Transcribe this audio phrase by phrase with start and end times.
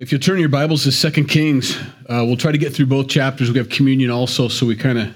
[0.00, 1.76] If you'll turn your Bibles to Second Kings,
[2.08, 3.52] uh, we'll try to get through both chapters.
[3.52, 5.14] We have communion also, so we kind of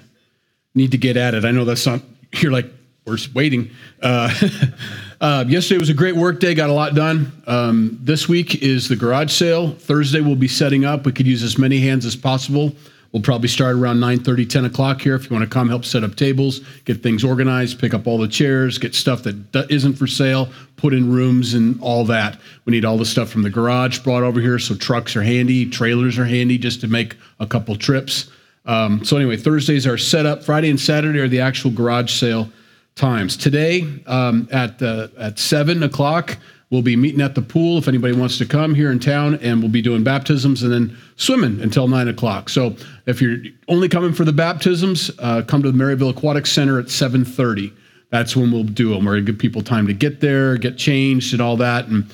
[0.73, 1.45] need to get at it.
[1.45, 2.01] I know that's not,
[2.35, 2.67] you're like,
[3.05, 3.73] we're waiting.
[4.01, 4.33] Uh,
[5.21, 7.33] uh, yesterday was a great work day, got a lot done.
[7.49, 9.73] Um, this week is the garage sale.
[9.73, 11.07] Thursday we'll be setting up.
[11.07, 12.73] We could use as many hands as possible.
[13.13, 15.15] We'll probably start around 9 30, 10 o'clock here.
[15.15, 18.19] If you want to come help set up tables, get things organized, pick up all
[18.19, 22.39] the chairs, get stuff that isn't for sale, put in rooms and all that.
[22.67, 24.59] We need all the stuff from the garage brought over here.
[24.59, 28.31] So trucks are handy, trailers are handy just to make a couple trips.
[28.69, 30.45] Um, so, anyway, Thursdays are set up.
[30.45, 32.51] Friday and Saturday are the actual garage sale
[32.95, 33.37] times.
[33.37, 36.37] Today um, at, uh, at 7 o'clock,
[36.71, 39.61] We'll be meeting at the pool if anybody wants to come here in town, and
[39.61, 42.51] we'll be doing baptisms and then swimming until nine o'clock.
[42.51, 42.77] So
[43.07, 46.91] if you're only coming for the baptisms, uh, come to the Maryville Aquatic Center at
[46.91, 47.73] seven thirty.
[48.11, 49.05] That's when we'll do them.
[49.05, 52.11] We're gonna give people time to get there, get changed, and all that, and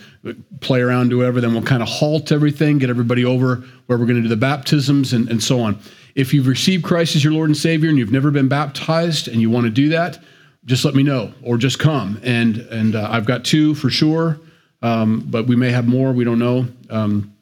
[0.60, 1.40] play around, do whatever.
[1.40, 4.36] Then we'll kind of halt everything, get everybody over where we're going to do the
[4.36, 5.78] baptisms and, and so on.
[6.14, 9.40] If you've received Christ as your Lord and Savior and you've never been baptized and
[9.40, 10.18] you want to do that,
[10.64, 12.18] just let me know or just come.
[12.23, 14.40] And and uh, I've got two for sure
[14.85, 16.13] um, but we may have more.
[16.13, 16.66] We don't know.
[16.90, 17.35] Um,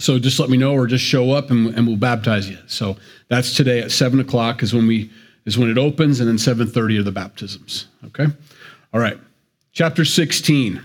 [0.00, 2.58] so just let me know, or just show up, and, and we'll baptize you.
[2.66, 2.96] So
[3.28, 5.10] that's today at seven o'clock is when we
[5.46, 7.86] is when it opens, and then seven thirty are the baptisms.
[8.06, 8.26] Okay.
[8.92, 9.16] All right.
[9.72, 10.82] Chapter sixteen.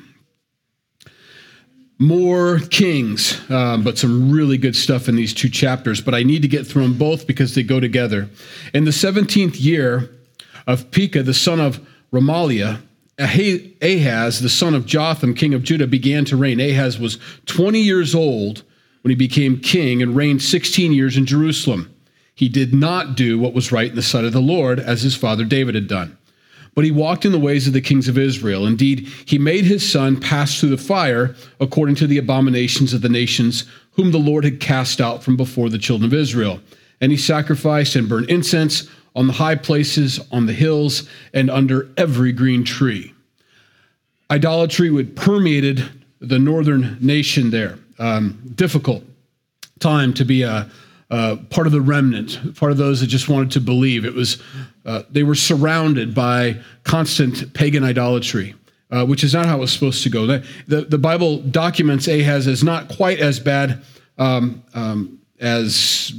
[1.98, 6.02] More kings, um, but some really good stuff in these two chapters.
[6.02, 8.30] But I need to get through them both because they go together.
[8.74, 10.10] In the 17th year
[10.68, 11.80] of Pekah, the son of
[12.12, 12.82] Remaliah,
[13.20, 16.60] Ahaz, the son of Jotham, king of Judah, began to reign.
[16.60, 18.64] Ahaz was 20 years old
[19.02, 21.94] when he became king and reigned 16 years in Jerusalem.
[22.34, 25.16] He did not do what was right in the sight of the Lord, as his
[25.16, 26.18] father David had done.
[26.76, 28.66] But he walked in the ways of the kings of Israel.
[28.66, 33.10] Indeed, he made his son pass through the fire according to the abominations of the
[33.10, 36.60] nations whom the Lord had cast out from before the children of Israel.
[37.00, 41.90] And he sacrificed and burned incense on the high places, on the hills, and under
[41.98, 43.13] every green tree.
[44.34, 45.88] Idolatry would permeated
[46.20, 47.78] the northern nation there.
[48.00, 49.04] Um, difficult
[49.80, 50.72] time to be a,
[51.12, 54.06] a, part of the remnant, part of those that just wanted to believe.
[54.06, 54.42] It was
[54.86, 58.56] uh, they were surrounded by constant pagan idolatry.
[58.92, 60.28] Uh, which is not how it was supposed to go.
[60.28, 63.82] The, the, the Bible documents Ahaz as not quite as bad
[64.20, 66.14] um, um, as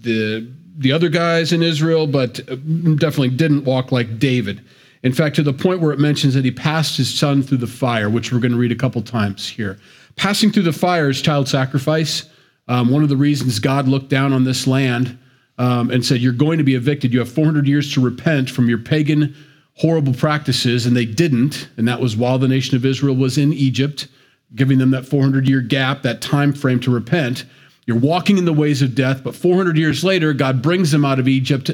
[0.00, 0.46] the
[0.76, 4.62] the other guys in Israel, but definitely didn't walk like David.
[5.02, 7.66] In fact, to the point where it mentions that he passed his son through the
[7.66, 9.78] fire, which we're going to read a couple times here.
[10.16, 12.28] Passing through the fire is child sacrifice.
[12.66, 15.16] Um, one of the reasons God looked down on this land
[15.58, 17.12] um, and said, You're going to be evicted.
[17.12, 19.34] You have 400 years to repent from your pagan,
[19.74, 20.86] horrible practices.
[20.86, 21.68] And they didn't.
[21.76, 24.08] And that was while the nation of Israel was in Egypt,
[24.54, 27.44] giving them that 400 year gap, that time frame to repent.
[27.86, 31.18] You're walking in the ways of death, but 400 years later, God brings them out
[31.18, 31.70] of Egypt,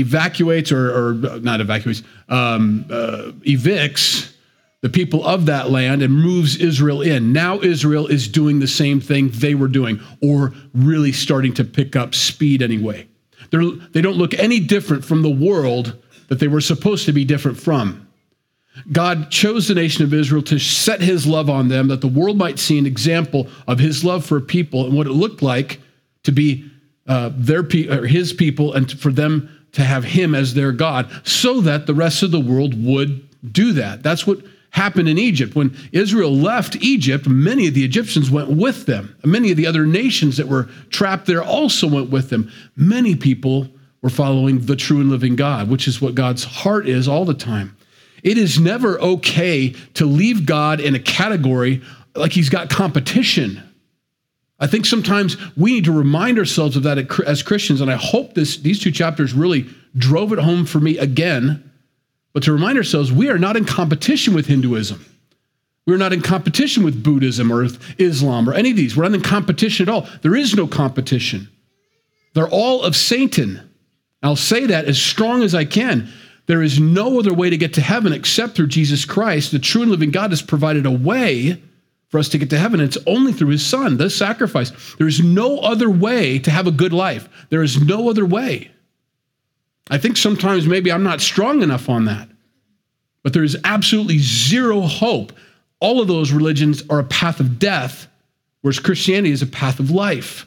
[0.00, 4.32] evacuates or, or not evacuates, um, uh, evicts
[4.82, 7.32] the people of that land and moves Israel in.
[7.32, 11.96] Now Israel is doing the same thing they were doing, or really starting to pick
[11.96, 13.08] up speed anyway.
[13.50, 15.96] They're, they don't look any different from the world
[16.28, 18.06] that they were supposed to be different from.
[18.92, 22.36] God chose the nation of Israel to set his love on them that the world
[22.36, 25.80] might see an example of his love for people and what it looked like
[26.24, 26.70] to be
[27.06, 31.10] uh, their pe- or his people and for them to have him as their God
[31.22, 34.02] so that the rest of the world would do that.
[34.02, 35.54] That's what happened in Egypt.
[35.54, 39.14] When Israel left Egypt, many of the Egyptians went with them.
[39.22, 42.50] Many of the other nations that were trapped there also went with them.
[42.74, 43.68] Many people
[44.00, 47.34] were following the true and living God, which is what God's heart is all the
[47.34, 47.76] time.
[48.22, 51.82] It is never okay to leave God in a category
[52.14, 53.62] like he's got competition.
[54.58, 58.34] I think sometimes we need to remind ourselves of that as Christians, and I hope
[58.34, 61.70] this, these two chapters really drove it home for me again.
[62.32, 65.04] But to remind ourselves, we are not in competition with Hinduism.
[65.86, 67.66] We're not in competition with Buddhism or
[67.98, 68.96] Islam or any of these.
[68.96, 70.08] We're not in competition at all.
[70.22, 71.48] There is no competition.
[72.34, 73.70] They're all of Satan.
[74.22, 76.10] I'll say that as strong as I can
[76.46, 79.50] there is no other way to get to heaven except through Jesus Christ.
[79.50, 81.62] The true and living God has provided a way
[82.08, 82.80] for us to get to heaven.
[82.80, 84.72] It's only through his son, the sacrifice.
[84.96, 87.28] There is no other way to have a good life.
[87.50, 88.70] There is no other way.
[89.90, 92.28] I think sometimes maybe I'm not strong enough on that,
[93.22, 95.32] but there is absolutely zero hope.
[95.80, 98.08] All of those religions are a path of death,
[98.62, 100.46] whereas Christianity is a path of life.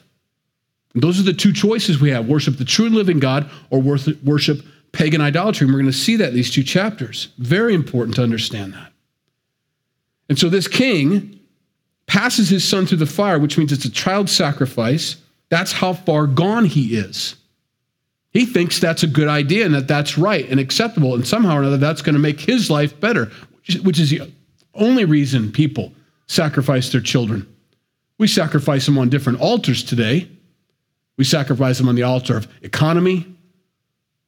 [0.92, 3.80] And those are the two choices we have worship the true and living God or
[3.80, 4.62] worship
[4.92, 5.66] pagan idolatry.
[5.66, 7.28] And we're going to see that in these two chapters.
[7.38, 8.92] Very important to understand that.
[10.28, 11.39] And so this king
[12.10, 15.16] passes his son through the fire, which means it's a child sacrifice,
[15.48, 17.36] that's how far gone he is.
[18.32, 21.60] He thinks that's a good idea and that that's right and acceptable, and somehow or
[21.60, 23.30] another that's going to make his life better,
[23.84, 24.22] which is the
[24.74, 25.92] only reason people
[26.26, 27.46] sacrifice their children.
[28.18, 30.28] We sacrifice them on different altars today.
[31.16, 33.24] We sacrifice them on the altar of economy,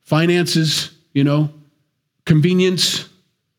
[0.03, 1.51] finances, you know,
[2.27, 3.09] convenience.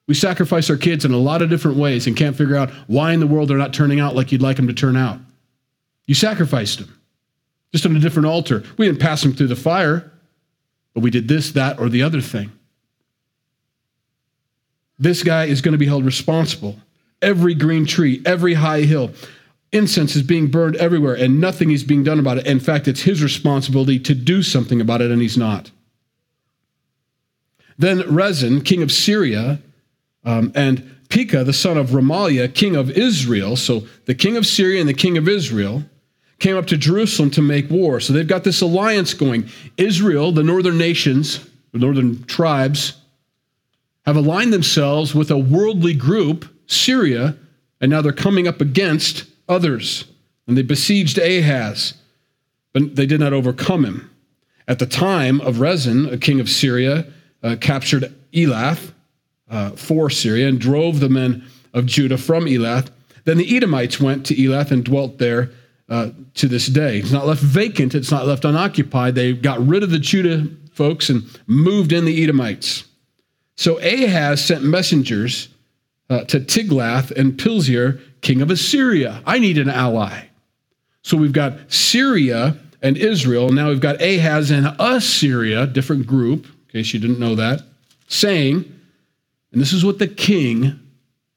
[0.07, 3.13] We sacrifice our kids in a lot of different ways and can't figure out why
[3.13, 5.19] in the world they're not turning out like you'd like them to turn out.
[6.05, 6.99] You sacrificed them
[7.71, 8.63] just on a different altar.
[8.77, 10.11] We didn't pass them through the fire,
[10.93, 12.51] but we did this, that, or the other thing.
[14.99, 16.77] This guy is going to be held responsible.
[17.21, 19.11] Every green tree, every high hill,
[19.71, 22.45] incense is being burned everywhere, and nothing is being done about it.
[22.45, 25.71] In fact, it's his responsibility to do something about it, and he's not.
[27.77, 29.59] Then Rezin, king of Syria,
[30.25, 34.79] um, and Pekah, the son of Remaliah, king of Israel, so the king of Syria
[34.79, 35.83] and the king of Israel,
[36.39, 37.99] came up to Jerusalem to make war.
[37.99, 39.47] So they've got this alliance going.
[39.77, 41.39] Israel, the northern nations,
[41.71, 42.93] the northern tribes,
[44.05, 47.37] have aligned themselves with a worldly group, Syria,
[47.79, 50.05] and now they're coming up against others.
[50.47, 51.93] And they besieged Ahaz,
[52.73, 54.09] but they did not overcome him.
[54.67, 57.05] At the time of Rezin, a king of Syria,
[57.41, 58.91] uh, captured Elath
[59.53, 62.89] uh, for Syria and drove the men of Judah from Elath.
[63.25, 65.51] Then the Edomites went to Elath and dwelt there
[65.89, 66.97] uh, to this day.
[66.97, 69.15] It's not left vacant, it's not left unoccupied.
[69.15, 72.85] They got rid of the Judah folks and moved in the Edomites.
[73.55, 75.49] So Ahaz sent messengers
[76.09, 79.21] uh, to Tiglath and Pileser, king of Assyria.
[79.25, 80.25] I need an ally.
[81.03, 83.51] So we've got Syria and Israel.
[83.51, 87.61] Now we've got Ahaz and Assyria, different group, in case you didn't know that,
[88.07, 88.65] saying,
[89.53, 90.79] and this is what the king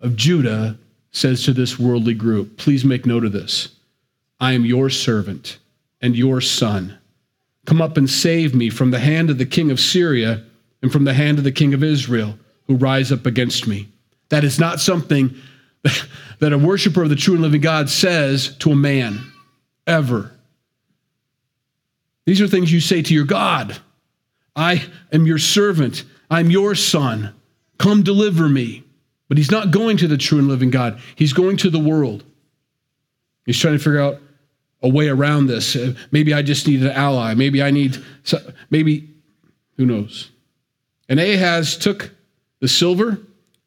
[0.00, 0.78] of Judah
[1.12, 2.56] says to this worldly group.
[2.56, 3.68] Please make note of this.
[4.40, 5.58] I am your servant
[6.00, 6.98] and your son.
[7.66, 10.42] Come up and save me from the hand of the king of Syria
[10.82, 13.88] and from the hand of the king of Israel who rise up against me.
[14.30, 15.34] That is not something
[16.38, 19.20] that a worshiper of the true and living God says to a man,
[19.86, 20.32] ever.
[22.24, 23.76] These are things you say to your God.
[24.54, 26.04] I am your servant.
[26.30, 27.34] I'm your son.
[27.78, 28.84] Come deliver me.
[29.28, 32.25] But he's not going to the true and living God, he's going to the world.
[33.44, 34.20] He's trying to figure out
[34.82, 35.76] a way around this.
[35.76, 37.34] Uh, maybe I just need an ally.
[37.34, 37.96] Maybe I need,
[38.70, 39.08] maybe,
[39.76, 40.31] who knows?
[41.08, 42.11] And Ahaz took
[42.61, 43.19] the silver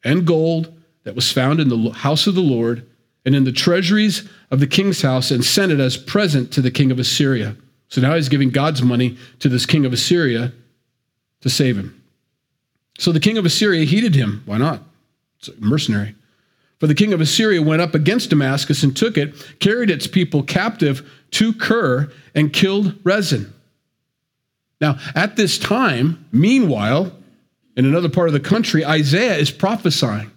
[0.04, 0.72] and gold
[1.04, 2.86] that was found in the house of the Lord
[3.24, 6.70] and in the treasuries of the king's house and sent it as present to the
[6.70, 7.56] king of Assyria.
[7.88, 10.52] So now he's giving God's money to this king of Assyria
[11.40, 11.99] to save him.
[13.00, 14.42] So the king of Assyria heeded him.
[14.44, 14.82] Why not?
[15.38, 16.14] It's a mercenary.
[16.80, 20.42] For the king of Assyria went up against Damascus and took it, carried its people
[20.42, 23.52] captive to Kir, and killed Rezin.
[24.82, 27.10] Now, at this time, meanwhile,
[27.74, 30.30] in another part of the country, Isaiah is prophesying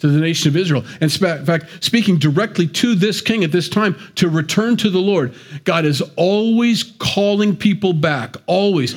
[0.00, 0.84] to the nation of Israel.
[1.00, 4.98] And in fact, speaking directly to this king at this time to return to the
[4.98, 5.34] Lord.
[5.62, 8.96] God is always calling people back, always.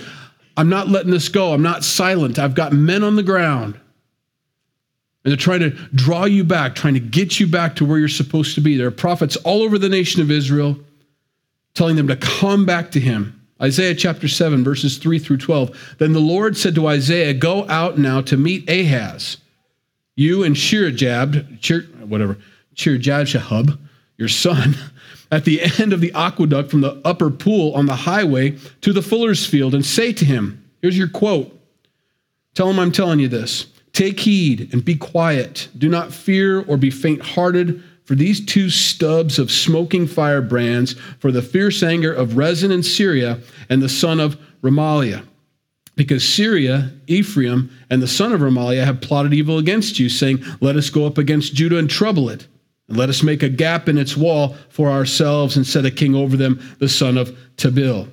[0.57, 1.53] I'm not letting this go.
[1.53, 2.39] I'm not silent.
[2.39, 3.79] I've got men on the ground
[5.25, 8.07] and they're trying to draw you back, trying to get you back to where you're
[8.07, 8.77] supposed to be.
[8.77, 10.77] There are prophets all over the nation of Israel
[11.73, 13.41] telling them to come back to him.
[13.59, 15.95] Isaiah chapter 7, verses 3 through 12.
[15.97, 19.37] Then the Lord said to Isaiah, Go out now to meet Ahaz,
[20.15, 22.37] you and Shearjab, Shir, whatever,
[22.75, 23.79] Shearjashahub,
[24.17, 24.75] your son,
[25.31, 29.01] at the end of the aqueduct from the upper pool on the highway to the
[29.01, 31.51] fuller's field, and say to him, Here's your quote.
[32.53, 33.67] Tell him I'm telling you this.
[33.93, 35.69] Take heed and be quiet.
[35.77, 41.31] Do not fear or be faint hearted for these two stubs of smoking firebrands, for
[41.31, 43.39] the fierce anger of Rezin and Syria
[43.69, 45.25] and the son of Remaliah.
[45.95, 50.75] Because Syria, Ephraim, and the son of Remaliah have plotted evil against you, saying, Let
[50.75, 52.47] us go up against Judah and trouble it.
[52.87, 56.37] Let us make a gap in its wall for ourselves and set a king over
[56.37, 58.11] them, the son of Tabeel.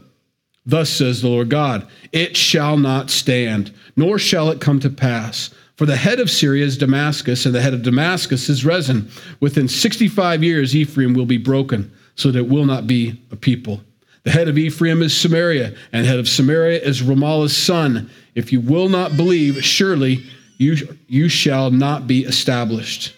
[0.65, 5.51] Thus says the Lord God, It shall not stand, nor shall it come to pass
[5.83, 9.09] for the head of Syria is Damascus, and the head of Damascus is Rezin.
[9.41, 13.81] Within 65 years, Ephraim will be broken, so that it will not be a people.
[14.23, 18.11] The head of Ephraim is Samaria, and the head of Samaria is Remaliah's son.
[18.37, 20.23] If you will not believe, surely
[20.59, 23.17] you, you shall not be established.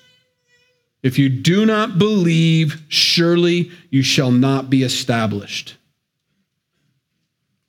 [1.04, 5.76] If you do not believe, surely you shall not be established.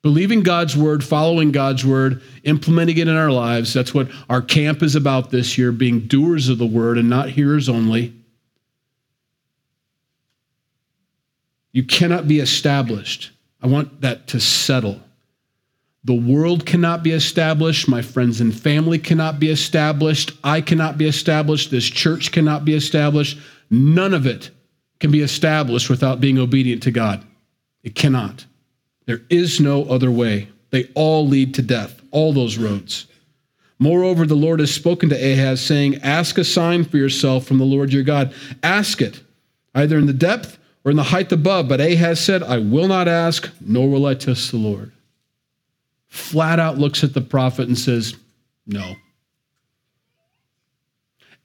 [0.00, 3.74] Believing God's word, following God's word, implementing it in our lives.
[3.74, 7.28] That's what our camp is about this year being doers of the word and not
[7.28, 8.14] hearers only.
[11.72, 13.32] You cannot be established.
[13.60, 15.02] I want that to settle.
[16.06, 17.88] The world cannot be established.
[17.88, 20.30] My friends and family cannot be established.
[20.44, 21.72] I cannot be established.
[21.72, 23.38] This church cannot be established.
[23.70, 24.50] None of it
[25.00, 27.24] can be established without being obedient to God.
[27.82, 28.46] It cannot.
[29.06, 30.48] There is no other way.
[30.70, 33.06] They all lead to death, all those roads.
[33.80, 37.64] Moreover, the Lord has spoken to Ahaz, saying, Ask a sign for yourself from the
[37.64, 38.32] Lord your God.
[38.62, 39.22] Ask it,
[39.74, 41.66] either in the depth or in the height above.
[41.68, 44.92] But Ahaz said, I will not ask, nor will I test the Lord.
[46.08, 48.16] Flat out looks at the prophet and says,
[48.66, 48.96] No.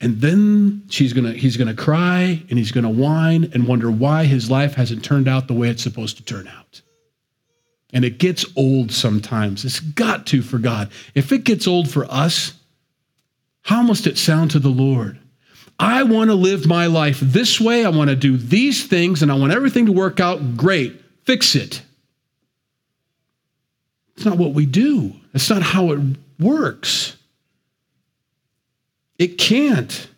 [0.00, 3.88] And then she's gonna, he's going to cry and he's going to whine and wonder
[3.90, 6.82] why his life hasn't turned out the way it's supposed to turn out.
[7.92, 9.64] And it gets old sometimes.
[9.64, 10.90] It's got to for God.
[11.14, 12.54] If it gets old for us,
[13.62, 15.20] how must it sound to the Lord?
[15.78, 17.84] I want to live my life this way.
[17.84, 21.00] I want to do these things and I want everything to work out great.
[21.24, 21.82] Fix it.
[24.16, 26.00] It's not what we do, it's not how it
[26.38, 27.16] works.
[29.18, 30.08] It can't.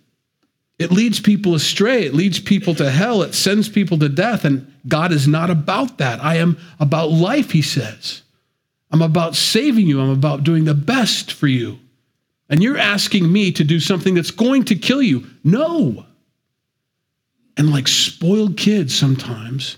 [0.78, 2.04] It leads people astray.
[2.04, 3.22] It leads people to hell.
[3.22, 4.44] It sends people to death.
[4.44, 6.22] And God is not about that.
[6.22, 8.22] I am about life, he says.
[8.90, 10.00] I'm about saving you.
[10.00, 11.78] I'm about doing the best for you.
[12.48, 15.26] And you're asking me to do something that's going to kill you.
[15.42, 16.06] No.
[17.56, 19.76] And like spoiled kids, sometimes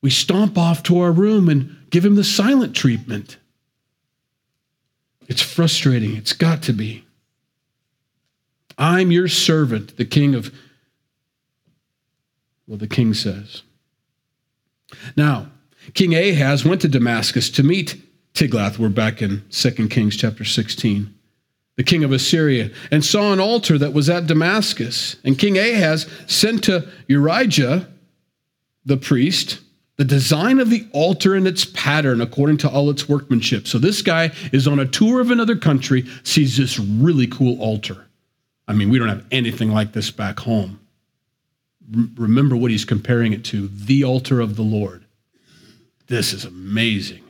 [0.00, 3.36] we stomp off to our room and give him the silent treatment.
[5.26, 6.16] It's frustrating.
[6.16, 7.04] It's got to be.
[8.78, 10.54] I'm your servant, the king of,
[12.66, 13.62] well, the king says.
[15.16, 15.48] Now,
[15.94, 18.00] King Ahaz went to Damascus to meet
[18.34, 18.78] Tiglath.
[18.78, 21.14] We're back in 2 Kings chapter 16.
[21.76, 25.16] The king of Assyria, and saw an altar that was at Damascus.
[25.24, 27.86] And King Ahaz sent to Urijah,
[28.84, 29.60] the priest,
[29.98, 33.66] the design of the altar and its pattern according to all its workmanship.
[33.66, 38.06] So this guy is on a tour of another country, sees this really cool altar.
[38.68, 40.80] I mean, we don't have anything like this back home.
[42.16, 45.04] remember what he's comparing it to the altar of the Lord.
[46.06, 47.24] This is amazing.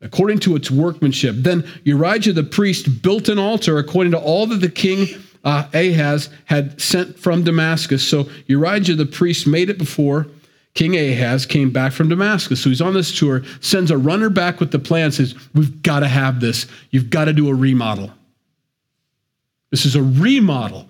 [0.00, 1.34] According to its workmanship.
[1.38, 5.08] Then Urijah the priest built an altar according to all that the king
[5.42, 8.06] uh, Ahaz had sent from Damascus.
[8.06, 10.28] So Urijah the priest made it before
[10.74, 12.62] King Ahaz came back from Damascus.
[12.62, 16.00] So he's on this tour, sends a runner back with the plan, says, We've got
[16.00, 16.66] to have this.
[16.90, 18.12] You've got to do a remodel.
[19.70, 20.88] This is a remodel.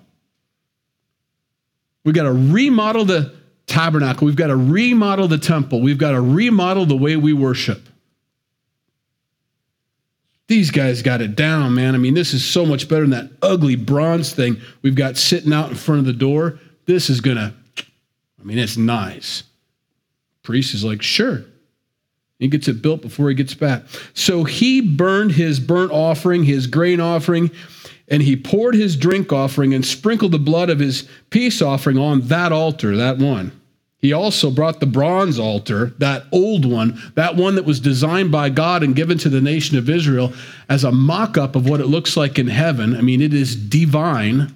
[2.05, 3.35] We've got to remodel the
[3.67, 4.27] tabernacle.
[4.27, 5.81] We've got to remodel the temple.
[5.81, 7.89] We've got to remodel the way we worship.
[10.49, 11.95] These guys got it down, man.
[11.95, 15.53] I mean, this is so much better than that ugly bronze thing we've got sitting
[15.53, 16.59] out in front of the door.
[16.87, 19.45] This is going to, I mean, it's nice.
[20.42, 21.44] Priest is like, sure.
[22.38, 23.82] He gets it built before he gets back.
[24.14, 27.50] So he burned his burnt offering, his grain offering,
[28.09, 32.23] and he poured his drink offering and sprinkled the blood of his peace offering on
[32.23, 33.52] that altar, that one.
[33.99, 38.49] He also brought the bronze altar, that old one, that one that was designed by
[38.49, 40.32] God and given to the nation of Israel
[40.70, 42.97] as a mock up of what it looks like in heaven.
[42.97, 44.54] I mean, it is divine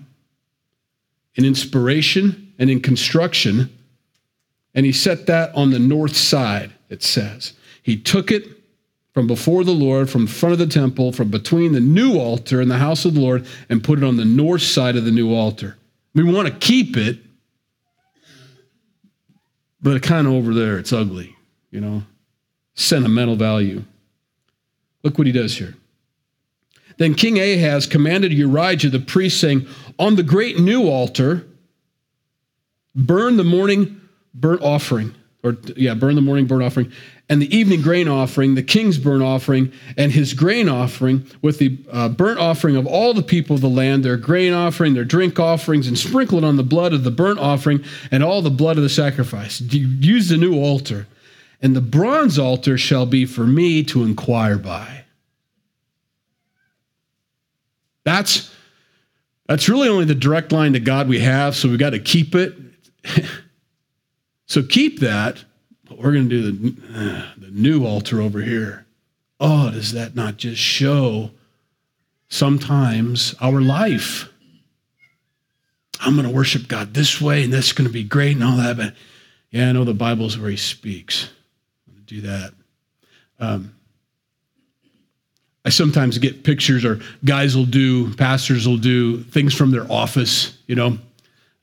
[1.35, 3.71] in inspiration and in construction.
[4.75, 7.53] And he set that on the north side, it says.
[7.83, 8.45] He took it
[9.13, 12.71] from before the Lord, from front of the temple, from between the new altar and
[12.71, 15.33] the house of the Lord, and put it on the north side of the new
[15.33, 15.77] altar.
[16.15, 17.19] We want to keep it,
[19.81, 21.37] but kind of over there, it's ugly,
[21.71, 22.03] you know,
[22.75, 23.85] sentimental value.
[25.05, 25.75] Look what he does here.
[26.97, 29.67] Then King Ahaz commanded Urijah the priest, saying,
[29.99, 31.47] On the great new altar,
[32.95, 34.01] burn the morning
[34.35, 36.93] burnt offering, or yeah, burn the morning burnt offering,
[37.29, 41.79] and the evening grain offering, the king's burnt offering, and his grain offering, with the
[41.91, 45.41] uh, burnt offering of all the people of the land, their grain offering, their drink
[45.41, 48.77] offerings, and sprinkle it on the blood of the burnt offering and all the blood
[48.77, 49.61] of the sacrifice.
[49.61, 51.07] Use the new altar.
[51.63, 55.05] And the bronze altar shall be for me to inquire by.
[58.05, 58.53] That's
[59.47, 62.35] that's really only the direct line to God we have, so we've got to keep
[62.35, 62.55] it.
[64.55, 65.45] so keep that
[65.91, 68.87] we're going to do the, uh, the new altar over here.
[69.41, 71.33] Oh, does that not just show
[72.29, 74.29] sometimes our life?
[75.99, 78.57] I'm going to worship God this way, and that's going to be great and all
[78.59, 78.77] that.
[78.77, 78.95] But
[79.51, 81.31] yeah, I know the Bible's where He speaks.
[81.89, 82.53] I'm going to do that.
[83.41, 83.75] Um,
[85.65, 90.57] I sometimes get pictures, or guys will do, pastors will do things from their office,
[90.69, 90.97] you know,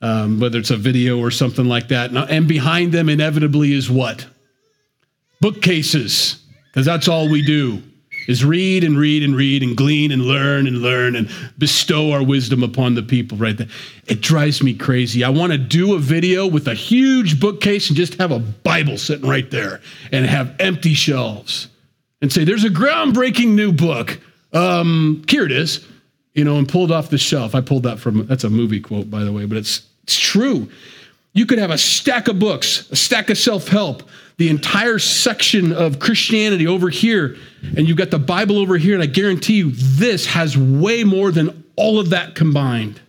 [0.02, 2.10] um, whether it's a video or something like that.
[2.12, 4.26] And behind them, inevitably, is what?
[5.40, 7.82] Bookcases, because that's all we do
[8.28, 11.28] is read and read and read and glean and learn and learn and
[11.58, 13.66] bestow our wisdom upon the people right there.
[14.06, 15.24] It drives me crazy.
[15.24, 18.96] I want to do a video with a huge bookcase and just have a Bible
[18.96, 19.80] sitting right there
[20.12, 21.68] and have empty shelves
[22.20, 24.20] and say, there's a groundbreaking new book.
[24.52, 25.84] Um, here it is,
[26.34, 27.56] you know, and pulled off the shelf.
[27.56, 30.70] I pulled that from, that's a movie quote, by the way, but it's, it's true.
[31.32, 34.02] You could have a stack of books, a stack of self help,
[34.36, 37.36] the entire section of Christianity over here,
[37.76, 41.30] and you've got the Bible over here, and I guarantee you this has way more
[41.30, 43.00] than all of that combined.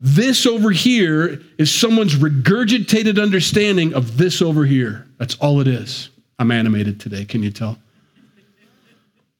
[0.00, 5.06] This over here is someone's regurgitated understanding of this over here.
[5.18, 6.10] That's all it is.
[6.38, 7.78] I'm animated today, can you tell?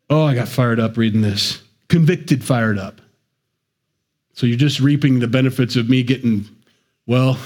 [0.08, 1.62] Oh, I got fired up reading this.
[1.88, 3.00] Convicted, fired up.
[4.36, 6.44] So you're just reaping the benefits of me getting,
[7.06, 7.38] well,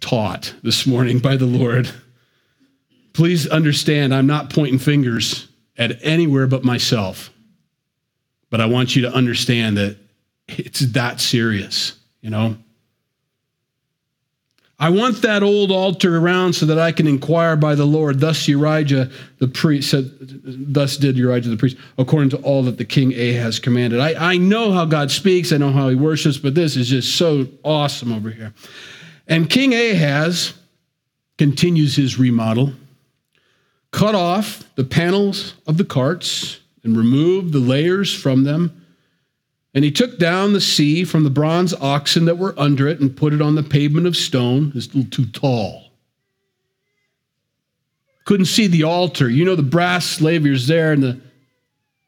[0.00, 1.90] taught this morning by the Lord.
[3.14, 7.30] Please understand, I'm not pointing fingers at anywhere but myself.
[8.50, 9.96] But I want you to understand that
[10.48, 12.58] it's that serious, you know?
[14.80, 18.18] I want that old altar around so that I can inquire by the Lord.
[18.18, 22.86] Thus Urijah the priest said, thus did Urijah the priest, according to all that the
[22.86, 24.00] king Ahaz commanded.
[24.00, 27.16] I, I know how God speaks, I know how he worships, but this is just
[27.16, 28.54] so awesome over here.
[29.28, 30.54] And King Ahaz
[31.36, 32.72] continues his remodel,
[33.90, 38.79] cut off the panels of the carts and removed the lavers from them.
[39.74, 43.16] And he took down the sea from the bronze oxen that were under it and
[43.16, 44.72] put it on the pavement of stone.
[44.74, 45.84] It's a little too tall.
[48.24, 49.28] Couldn't see the altar.
[49.28, 51.20] You know, the brass lavers there, and the,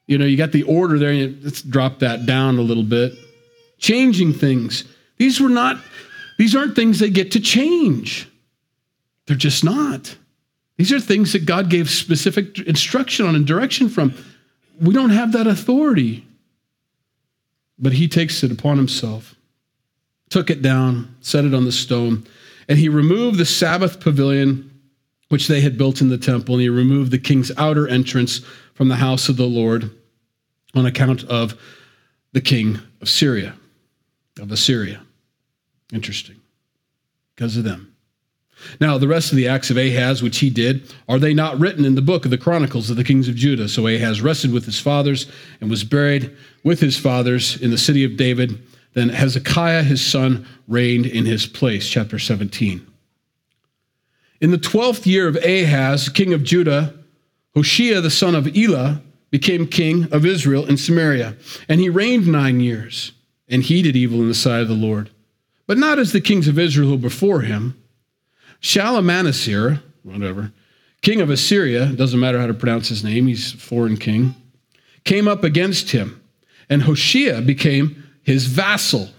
[0.07, 2.83] you know, you got the order there, and you, let's drop that down a little
[2.83, 3.13] bit.
[3.79, 4.85] Changing things.
[5.19, 5.79] These were not
[6.43, 8.29] these aren't things they get to change.
[9.27, 10.17] They're just not.
[10.77, 14.15] These are things that God gave specific instruction on and direction from.
[14.81, 16.27] We don't have that authority.
[17.83, 19.35] But he takes it upon himself,
[20.31, 22.25] took it down, set it on the stone,
[22.69, 24.71] and he removed the Sabbath pavilion
[25.29, 28.43] which they had built in the temple, and he removed the king's outer entrance
[28.75, 29.91] from the house of the Lord
[30.75, 31.59] on account of
[32.33, 33.55] the king of Syria,
[34.39, 35.03] of Assyria.
[35.93, 36.37] Interesting.
[37.35, 37.92] Because of them.
[38.81, 41.85] Now, the rest of the acts of Ahaz, which he did, are they not written
[41.85, 43.69] in the book of the Chronicles of the kings of Judah?
[43.69, 48.05] So Ahaz rested with his fathers and was buried with his fathers in the city
[48.05, 48.61] of David.
[48.95, 51.89] Then Hezekiah, his son, reigned in his place.
[51.89, 52.87] Chapter 17.
[54.41, 56.95] In the twelfth year of Ahaz, king of Judah,
[57.55, 61.37] Hoshea, the son of Elah, became king of Israel in Samaria.
[61.69, 63.13] And he reigned nine years,
[63.49, 65.11] and he did evil in the sight of the Lord
[65.67, 67.82] but not as the kings of Israel who before him.
[68.63, 70.53] Shalmaneser, whatever,
[71.03, 74.35] king of Assyria, doesn't matter how to pronounce his name, he's a foreign king,
[75.05, 76.23] came up against him,
[76.71, 79.11] and Hoshea became his vassal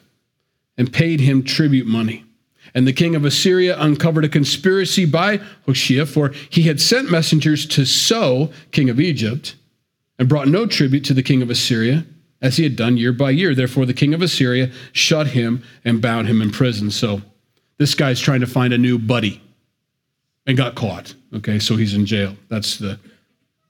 [0.77, 2.23] and paid him tribute money.
[2.73, 7.65] And the king of Assyria uncovered a conspiracy by Hoshea, for he had sent messengers
[7.67, 9.55] to So, king of Egypt,
[10.17, 12.05] and brought no tribute to the king of Assyria
[12.41, 13.53] as he had done year by year.
[13.53, 16.89] Therefore, the king of Assyria shut him and bound him in prison.
[16.89, 17.21] So
[17.77, 19.41] this guy's trying to find a new buddy
[20.45, 21.13] and got caught.
[21.35, 22.35] Okay, so he's in jail.
[22.49, 22.99] That's the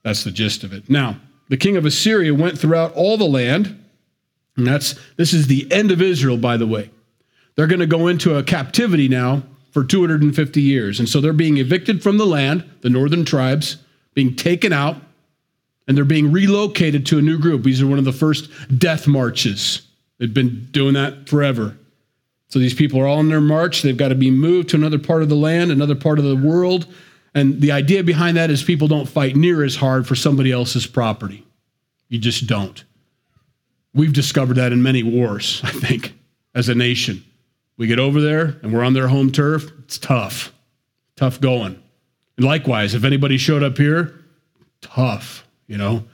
[0.02, 0.90] that's the gist of it.
[0.90, 3.82] Now, the king of Assyria went throughout all the land,
[4.56, 6.90] and that's this is the end of Israel, by the way.
[7.56, 10.98] They're going to go into a captivity now for 250 years.
[10.98, 13.76] And so they're being evicted from the land, the northern tribes,
[14.14, 14.96] being taken out
[15.86, 17.62] and they're being relocated to a new group.
[17.62, 19.82] These are one of the first death marches.
[20.18, 21.76] They've been doing that forever.
[22.54, 23.82] So these people are all on their march.
[23.82, 26.36] They've got to be moved to another part of the land, another part of the
[26.36, 26.86] world.
[27.34, 30.86] And the idea behind that is people don't fight near as hard for somebody else's
[30.86, 31.44] property.
[32.08, 32.84] You just don't.
[33.92, 36.14] We've discovered that in many wars, I think,
[36.54, 37.24] as a nation.
[37.76, 39.72] We get over there and we're on their home turf.
[39.80, 40.54] It's tough,
[41.16, 41.82] tough going.
[42.36, 44.14] And likewise, if anybody showed up here,
[44.80, 45.44] tough.
[45.66, 46.04] You know,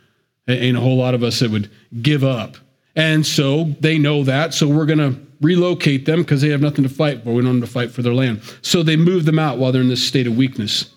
[0.48, 2.57] ain't a whole lot of us that would give up.
[2.96, 4.55] And so they know that.
[4.55, 7.33] So we're going to relocate them because they have nothing to fight for.
[7.33, 8.42] We don't have to fight for their land.
[8.62, 10.94] So they move them out while they're in this state of weakness.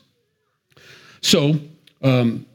[1.21, 1.59] So
[2.01, 2.45] um,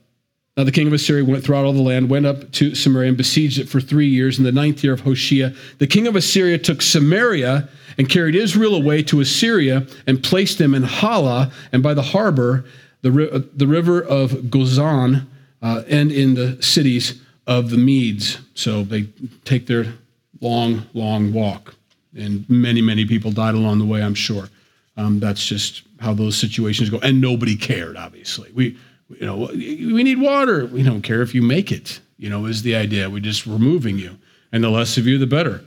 [0.57, 3.17] now the king of Assyria went throughout all the land, went up to Samaria and
[3.17, 4.39] besieged it for three years.
[4.39, 8.75] In the ninth year of Hoshea, the king of Assyria took Samaria and carried Israel
[8.75, 12.67] away to Assyria and placed them in Halah and by the Habor,
[13.03, 15.27] the, the river of Gozan
[15.63, 18.39] uh, and in the cities of the Medes.
[18.55, 19.05] So they
[19.45, 19.95] take their
[20.41, 21.75] long, long walk.
[22.17, 24.49] And many, many people died along the way, I'm sure.
[24.97, 26.99] Um, that's just how those situations go.
[26.99, 28.51] And nobody cared, obviously.
[28.53, 28.77] We,
[29.09, 30.67] you know, we need water.
[30.67, 33.09] We don't care if you make it, you know, is the idea.
[33.09, 34.19] We're just removing you.
[34.53, 35.65] And the less of you, the better,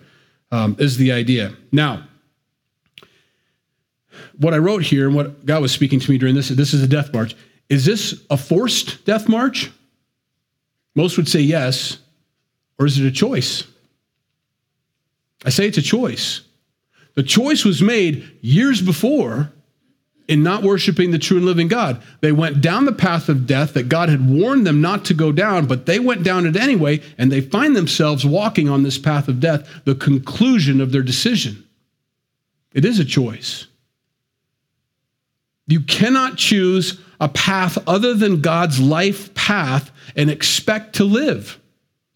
[0.51, 1.53] um, is the idea.
[1.71, 2.03] Now,
[4.37, 6.81] what I wrote here and what God was speaking to me during this, this is
[6.81, 7.35] a death march.
[7.69, 9.71] Is this a forced death march?
[10.95, 11.99] Most would say yes.
[12.77, 13.63] Or is it a choice?
[15.43, 16.41] I say it's a choice.
[17.15, 19.51] The choice was made years before
[20.27, 22.01] in not worshiping the true and living God.
[22.21, 25.31] They went down the path of death that God had warned them not to go
[25.31, 29.27] down, but they went down it anyway, and they find themselves walking on this path
[29.27, 31.67] of death, the conclusion of their decision.
[32.73, 33.67] It is a choice.
[35.67, 41.59] You cannot choose a path other than God's life path and expect to live.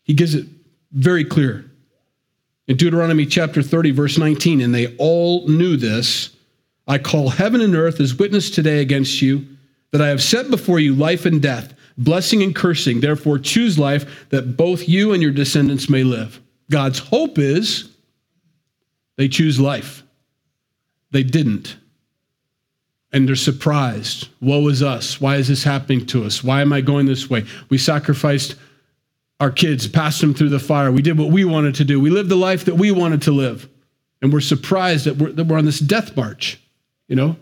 [0.04, 0.46] He gives it
[0.92, 1.70] very clear.
[2.68, 6.32] In Deuteronomy chapter 30, verse 19, and they all knew this
[6.88, 9.46] I call heaven and earth as witness today against you
[9.92, 13.00] that I have set before you life and death, blessing and cursing.
[13.00, 16.40] Therefore, choose life that both you and your descendants may live.
[16.70, 17.90] God's hope is
[19.18, 20.04] they choose life.
[21.12, 21.78] They didn't.
[23.14, 24.28] And they're surprised.
[24.42, 25.22] Woe is us.
[25.22, 26.44] Why is this happening to us?
[26.44, 27.46] Why am I going this way?
[27.70, 28.56] We sacrificed
[29.40, 30.92] our kids, passed them through the fire.
[30.92, 32.00] We did what we wanted to do.
[32.00, 33.70] We lived the life that we wanted to live.
[34.22, 36.60] And we're surprised that we're, that we're on this death march,
[37.08, 37.36] you know?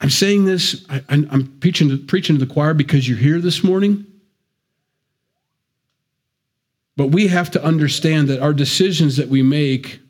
[0.00, 3.62] I'm saying this, I, am preaching to, preaching to the choir because you're here this
[3.62, 4.06] morning.
[6.96, 10.00] But we have to understand that our decisions that we make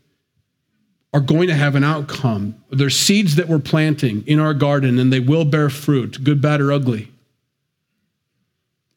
[1.13, 2.55] are going to have an outcome.
[2.71, 6.61] There's seeds that we're planting in our garden and they will bear fruit, good, bad,
[6.61, 7.10] or ugly.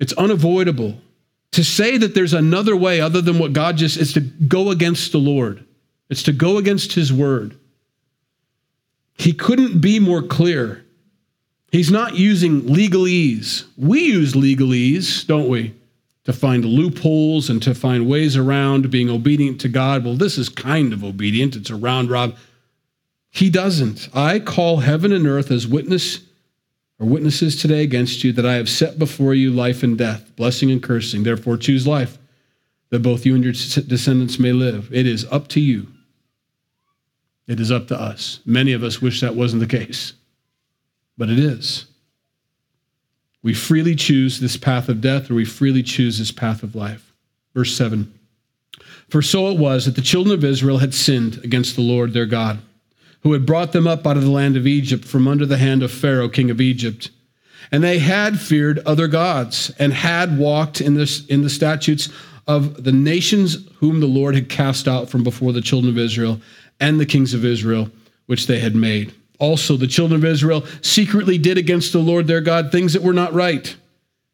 [0.04, 0.98] It's unavoidable.
[1.54, 5.14] To say that there's another way other than what God just is to go against
[5.14, 5.64] the Lord.
[6.10, 7.58] It's to go against his word.
[9.18, 10.84] He couldn't be more clear.
[11.72, 13.64] He's not using legalese.
[13.78, 15.74] We use legalese, don't we?
[16.26, 20.04] To find loopholes and to find ways around being obedient to God.
[20.04, 21.56] Well, this is kind of obedient.
[21.56, 22.36] It's a round rob.
[23.30, 24.10] He doesn't.
[24.14, 26.20] I call heaven and earth as witness
[27.00, 30.72] are witnesses today against you that I have set before you life and death, blessing
[30.72, 31.24] and cursing.
[31.24, 32.18] Therefore, choose life,
[32.90, 34.94] that both you and your descendants may live.
[34.94, 35.88] It is up to you.
[37.48, 38.40] It is up to us.
[38.46, 40.14] Many of us wish that wasn't the case,
[41.18, 41.86] but it is.
[43.42, 47.14] We freely choose this path of death, or we freely choose this path of life.
[47.54, 48.14] Verse 7
[49.10, 52.26] For so it was that the children of Israel had sinned against the Lord their
[52.26, 52.60] God
[53.24, 55.82] who had brought them up out of the land of Egypt from under the hand
[55.82, 57.10] of Pharaoh, king of Egypt.
[57.72, 62.10] And they had feared other gods and had walked in, this, in the statutes
[62.48, 66.40] of the nations whom the Lord had cast out from before the children of Israel
[66.80, 67.90] and the kings of Israel,
[68.26, 69.14] which they had made.
[69.40, 73.14] Also, the children of Israel secretly did against the Lord their God things that were
[73.14, 73.76] not right.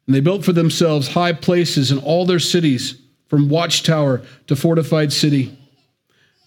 [0.08, 5.14] And they built for themselves high places in all their cities, from watchtower to fortified
[5.14, 5.56] city.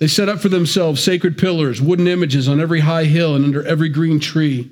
[0.03, 3.65] They set up for themselves sacred pillars, wooden images on every high hill and under
[3.65, 4.69] every green tree.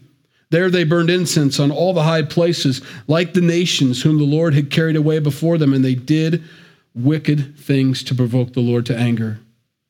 [0.50, 4.54] There they burned incense on all the high places, like the nations whom the Lord
[4.54, 6.42] had carried away before them, and they did
[6.96, 9.38] wicked things to provoke the Lord to anger.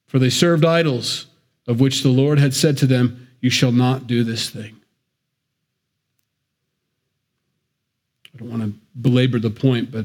[0.08, 1.24] For they served idols,
[1.66, 4.78] of which the Lord had said to them, You shall not do this thing.
[8.34, 10.04] I don't want to belabor the point, but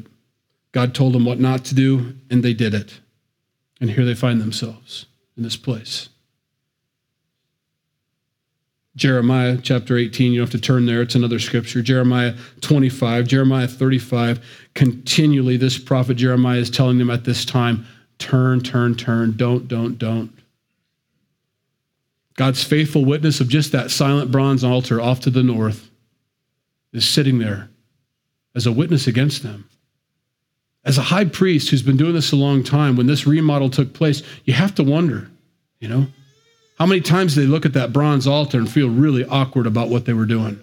[0.71, 3.01] God told them what not to do, and they did it.
[3.81, 6.09] And here they find themselves in this place.
[8.95, 11.81] Jeremiah chapter 18, you don't have to turn there, it's another scripture.
[11.81, 14.39] Jeremiah 25, Jeremiah 35.
[14.73, 17.85] Continually, this prophet Jeremiah is telling them at this time
[18.19, 20.31] turn, turn, turn, don't, don't, don't.
[22.35, 25.89] God's faithful witness of just that silent bronze altar off to the north
[26.93, 27.69] is sitting there
[28.55, 29.69] as a witness against them.
[30.85, 33.93] As a high priest who's been doing this a long time, when this remodel took
[33.93, 35.29] place, you have to wonder,
[35.79, 36.05] you know,
[36.77, 40.05] how many times they look at that bronze altar and feel really awkward about what
[40.05, 40.59] they were doing?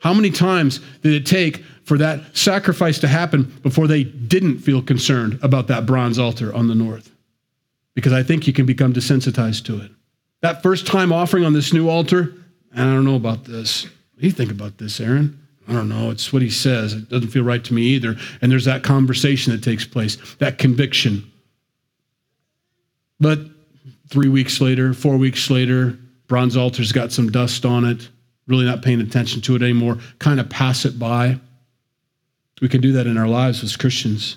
[0.00, 4.82] How many times did it take for that sacrifice to happen before they didn't feel
[4.82, 7.10] concerned about that bronze altar on the north?
[7.94, 9.92] Because I think you can become desensitized to it.
[10.40, 12.34] That first time offering on this new altar,
[12.74, 13.84] and I don't know about this.
[13.84, 15.41] What do you think about this, Aaron?
[15.68, 16.10] I don't know.
[16.10, 16.92] It's what he says.
[16.92, 18.16] It doesn't feel right to me either.
[18.40, 21.30] And there's that conversation that takes place, that conviction.
[23.20, 23.38] But
[24.08, 25.96] three weeks later, four weeks later,
[26.26, 28.08] bronze altar's got some dust on it,
[28.48, 31.38] really not paying attention to it anymore, kind of pass it by.
[32.60, 34.36] We can do that in our lives as Christians.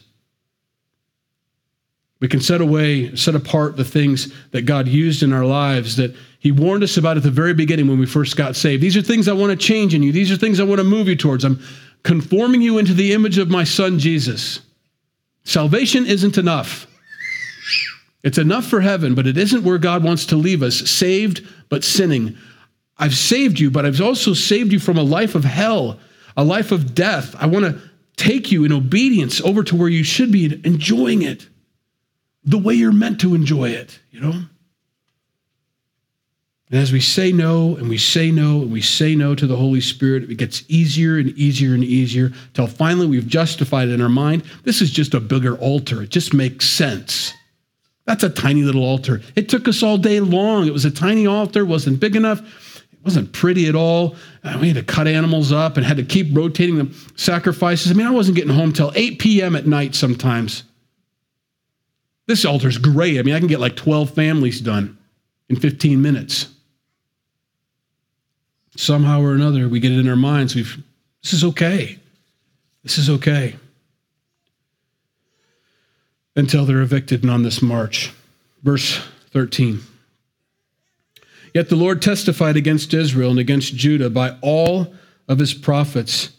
[2.25, 6.15] We can set away, set apart the things that God used in our lives that
[6.39, 8.81] He warned us about at the very beginning when we first got saved.
[8.81, 10.11] These are things I want to change in you.
[10.11, 11.43] These are things I want to move you towards.
[11.43, 11.61] I'm
[12.01, 14.61] conforming you into the image of my Son, Jesus.
[15.43, 16.87] Salvation isn't enough.
[18.23, 21.83] It's enough for heaven, but it isn't where God wants to leave us, saved but
[21.83, 22.35] sinning.
[22.97, 25.99] I've saved you, but I've also saved you from a life of hell,
[26.35, 27.35] a life of death.
[27.37, 27.79] I want to
[28.17, 31.49] take you in obedience over to where you should be enjoying it
[32.45, 34.43] the way you're meant to enjoy it, you know?
[36.71, 39.55] And as we say no and we say no and we say no to the
[39.55, 44.09] Holy Spirit, it gets easier and easier and easier till finally we've justified in our
[44.09, 46.01] mind this is just a bigger altar.
[46.03, 47.33] It just makes sense.
[48.05, 49.21] That's a tiny little altar.
[49.35, 50.67] It took us all day long.
[50.67, 52.41] It was a tiny altar, wasn't big enough,
[52.93, 54.15] it wasn't pretty at all.
[54.43, 57.91] Uh, we had to cut animals up and had to keep rotating the sacrifices.
[57.91, 59.55] I mean, I wasn't getting home till 8 p.m.
[59.55, 60.63] at night sometimes.
[62.27, 63.19] This altar's great.
[63.19, 64.97] I mean, I can get like 12 families done
[65.49, 66.47] in 15 minutes.
[68.75, 70.55] Somehow or another, we get it in our minds.
[70.55, 70.83] We've,
[71.21, 71.99] this is okay.
[72.83, 73.55] This is okay.
[76.35, 78.11] Until they're evicted and on this march.
[78.63, 78.99] Verse
[79.31, 79.81] 13.
[81.53, 84.93] Yet the Lord testified against Israel and against Judah by all
[85.29, 86.31] of his prophets,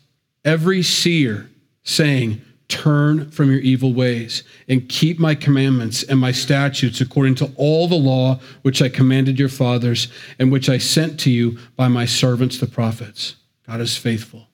[0.44, 1.48] every seer,
[1.84, 7.52] saying, Turn from your evil ways and keep my commandments and my statutes according to
[7.56, 11.86] all the law which I commanded your fathers and which I sent to you by
[11.86, 13.36] my servants, the prophets.
[13.68, 14.48] God is faithful.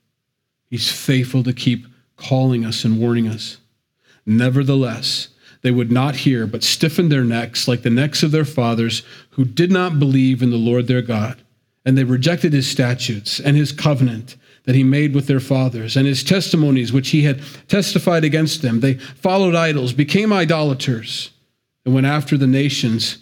[0.69, 3.59] He's faithful to keep calling us and warning us.
[4.27, 5.29] Nevertheless,
[5.63, 9.45] they would not hear, but stiffened their necks like the necks of their fathers who
[9.45, 11.43] did not believe in the Lord their God.
[11.85, 16.07] And they rejected his statutes and his covenant that he made with their fathers, and
[16.07, 18.81] his testimonies which he had testified against them.
[18.81, 21.31] They followed idols, became idolaters,
[21.85, 23.19] and went after the nations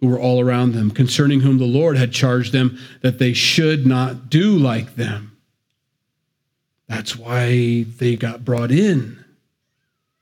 [0.00, 3.86] who were all around them, concerning whom the Lord had charged them that they should
[3.86, 5.36] not do like them.
[6.86, 9.22] That's why they got brought in.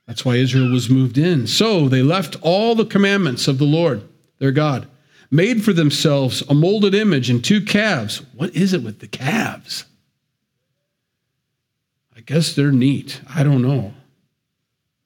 [0.05, 1.47] That's why Israel was moved in.
[1.47, 4.01] So they left all the commandments of the Lord,
[4.39, 4.87] their God,
[5.29, 8.21] made for themselves a molded image and two calves.
[8.33, 9.85] What is it with the calves?
[12.27, 13.21] Guess they're neat.
[13.33, 13.93] I don't know.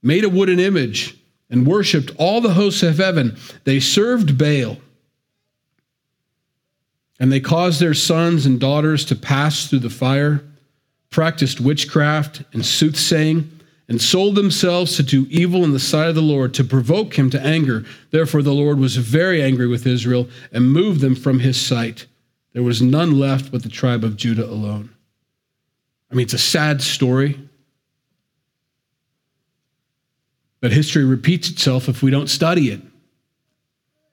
[0.03, 1.15] Made a wooden image
[1.49, 3.37] and worshiped all the hosts of heaven.
[3.63, 4.77] They served Baal.
[7.19, 10.43] And they caused their sons and daughters to pass through the fire,
[11.11, 13.49] practiced witchcraft and soothsaying,
[13.87, 17.29] and sold themselves to do evil in the sight of the Lord to provoke him
[17.29, 17.85] to anger.
[18.09, 22.07] Therefore, the Lord was very angry with Israel and moved them from his sight.
[22.53, 24.89] There was none left but the tribe of Judah alone.
[26.11, 27.39] I mean, it's a sad story.
[30.59, 32.81] But history repeats itself if we don't study it.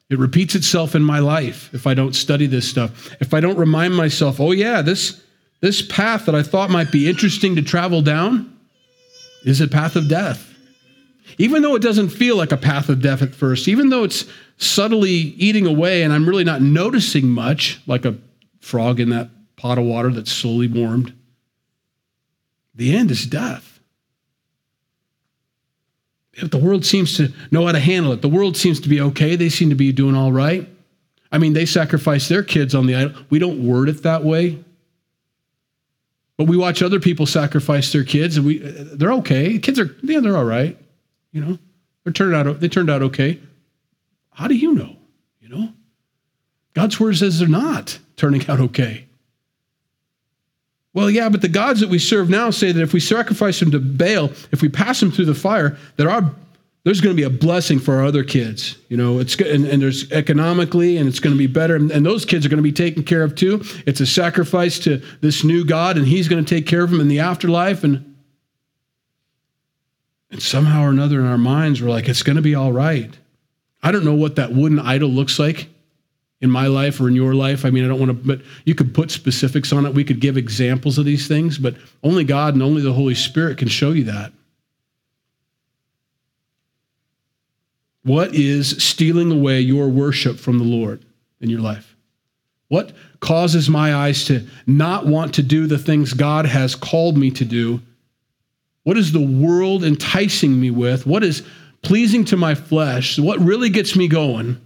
[0.09, 3.15] It repeats itself in my life if I don't study this stuff.
[3.21, 5.23] If I don't remind myself, oh, yeah, this,
[5.61, 8.57] this path that I thought might be interesting to travel down
[9.45, 10.47] is a path of death.
[11.37, 14.25] Even though it doesn't feel like a path of death at first, even though it's
[14.57, 18.17] subtly eating away and I'm really not noticing much, like a
[18.61, 21.13] frog in that pot of water that's slowly warmed,
[22.79, 23.81] the end is death.
[26.35, 29.01] If the world seems to know how to handle it, the world seems to be
[29.01, 29.35] okay.
[29.35, 30.69] They seem to be doing all right.
[31.33, 33.21] I mean, they sacrifice their kids on the idol.
[33.31, 34.63] We don't word it that way.
[36.37, 39.59] But we watch other people sacrifice their kids, and we they're okay.
[39.59, 40.79] Kids are yeah, they're all right.
[41.33, 41.59] You know,
[42.05, 43.41] they turned out they turned out okay.
[44.31, 44.97] How do you know?
[45.41, 45.73] You know,
[46.75, 49.08] God's word says they're not turning out okay.
[50.99, 53.71] Well, yeah, but the gods that we serve now say that if we sacrifice them
[53.71, 56.35] to Baal, if we pass them through the fire, that our
[56.83, 58.77] there's going to be a blessing for our other kids.
[58.89, 62.05] You know, it's and, and there's economically, and it's going to be better, and, and,
[62.05, 63.63] those kids are going to be taken care of too.
[63.87, 67.01] It's a sacrifice to this new God, and He's going to take care of them
[67.01, 68.17] in the afterlife, and
[70.33, 73.17] and somehow or another in our minds, we're like, it's going to be all right.
[73.85, 75.69] I don't know what that wooden idol looks like
[76.41, 77.65] in my life or in your life.
[77.65, 79.95] I mean, I don't want to, but you could put specifics on it.
[79.95, 83.59] We could give examples of these things, but only God and only the Holy Spirit
[83.59, 84.33] can show you that.
[88.05, 91.05] What is stealing away your worship from the Lord
[91.41, 91.97] in your life?
[92.69, 97.31] What causes my eyes to not want to do the things God has called me
[97.33, 97.81] to do?
[98.85, 101.07] What is the world enticing me with?
[101.07, 101.43] What is
[101.83, 103.19] pleasing to my flesh?
[103.19, 104.61] What really gets me going?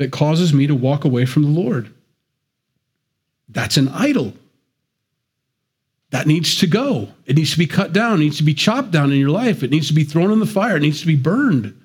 [0.00, 1.92] That causes me to walk away from the Lord.
[3.50, 4.32] That's an idol.
[6.10, 7.08] that needs to go.
[7.26, 9.62] It needs to be cut down, it needs to be chopped down in your life,
[9.62, 11.76] it needs to be thrown in the fire, it needs to be burned.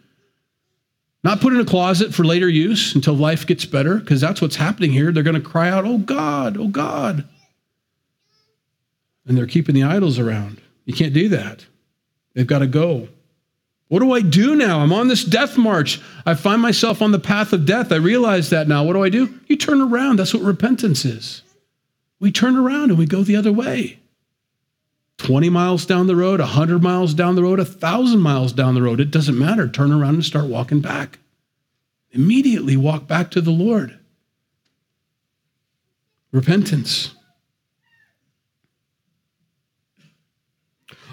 [1.24, 4.56] Not put in a closet for later use until life gets better, because that's what's
[4.56, 5.12] happening here.
[5.12, 7.28] They're going to cry out, Oh God, oh God.
[9.28, 10.62] And they're keeping the idols around.
[10.86, 11.66] You can't do that.
[12.34, 13.10] They've got to go.
[13.88, 14.80] What do I do now?
[14.80, 16.02] I'm on this death march.
[16.26, 17.92] I find myself on the path of death.
[17.92, 18.84] I realize that now.
[18.84, 19.40] What do I do?
[19.48, 20.18] You turn around.
[20.18, 21.44] That's what repentance is.
[22.20, 24.00] We turn around and we go the other way.
[25.18, 29.00] 20 miles down the road, 100 miles down the road, 1,000 miles down the road.
[29.00, 29.68] It doesn't matter.
[29.68, 31.20] Turn around and start walking back.
[32.12, 33.98] Immediately walk back to the Lord.
[36.32, 37.14] Repentance.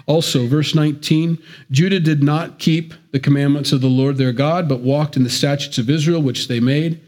[0.05, 1.37] Also, verse 19
[1.71, 5.29] Judah did not keep the commandments of the Lord their God, but walked in the
[5.29, 6.99] statutes of Israel, which they made.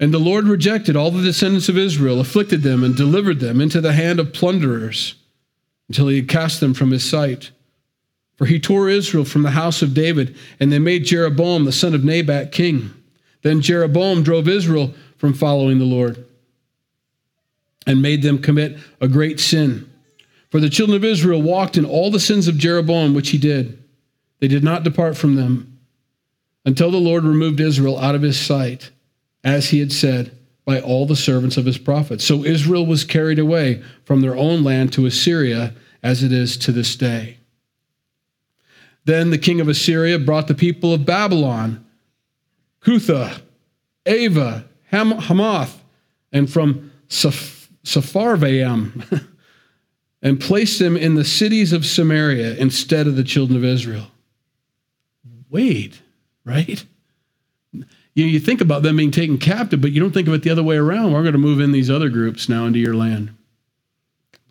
[0.00, 3.80] And the Lord rejected all the descendants of Israel, afflicted them, and delivered them into
[3.80, 5.14] the hand of plunderers
[5.88, 7.50] until he had cast them from his sight.
[8.36, 11.94] For he tore Israel from the house of David, and they made Jeroboam the son
[11.94, 12.90] of Nebat king.
[13.42, 16.24] Then Jeroboam drove Israel from following the Lord
[17.86, 19.90] and made them commit a great sin.
[20.54, 23.82] For the children of Israel walked in all the sins of Jeroboam, which he did.
[24.38, 25.80] They did not depart from them
[26.64, 28.92] until the Lord removed Israel out of his sight,
[29.42, 30.30] as he had said
[30.64, 32.22] by all the servants of his prophets.
[32.24, 36.70] So Israel was carried away from their own land to Assyria, as it is to
[36.70, 37.38] this day.
[39.06, 41.84] Then the king of Assyria brought the people of Babylon,
[42.78, 43.42] Cutha,
[44.06, 45.82] Ava, Ham- Hamath,
[46.32, 47.42] and from Sepharvaim,
[50.24, 54.06] and placed them in the cities of Samaria instead of the children of Israel.
[55.50, 56.00] Wait,
[56.44, 56.84] right?
[57.72, 57.84] you,
[58.24, 60.62] you think about them being taken captive, but you don't think of it the other
[60.62, 61.12] way around.
[61.12, 63.34] We're going to move in these other groups now into your land.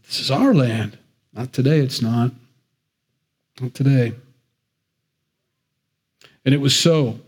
[0.05, 0.97] This is our land.
[1.33, 2.31] Not today, it's not.
[3.59, 4.13] Not today.
[6.45, 7.19] And it was so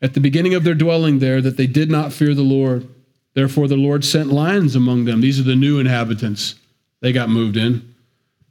[0.00, 2.86] at the beginning of their dwelling there that they did not fear the Lord.
[3.34, 5.20] Therefore, the Lord sent lions among them.
[5.20, 6.54] These are the new inhabitants.
[7.02, 7.94] They got moved in.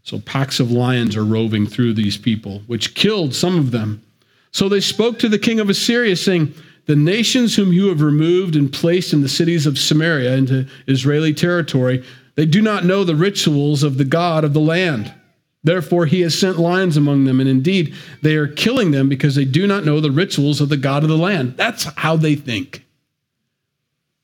[0.03, 4.03] So packs of lions are roving through these people, which killed some of them.
[4.51, 6.53] So they spoke to the king of Assyria, saying,
[6.85, 11.33] the nations whom you have removed and placed in the cities of Samaria into Israeli
[11.33, 12.03] territory,
[12.35, 15.13] they do not know the rituals of the God of the land.
[15.63, 19.45] Therefore, he has sent lions among them, and indeed, they are killing them because they
[19.45, 21.55] do not know the rituals of the God of the land.
[21.55, 22.83] That's how they think.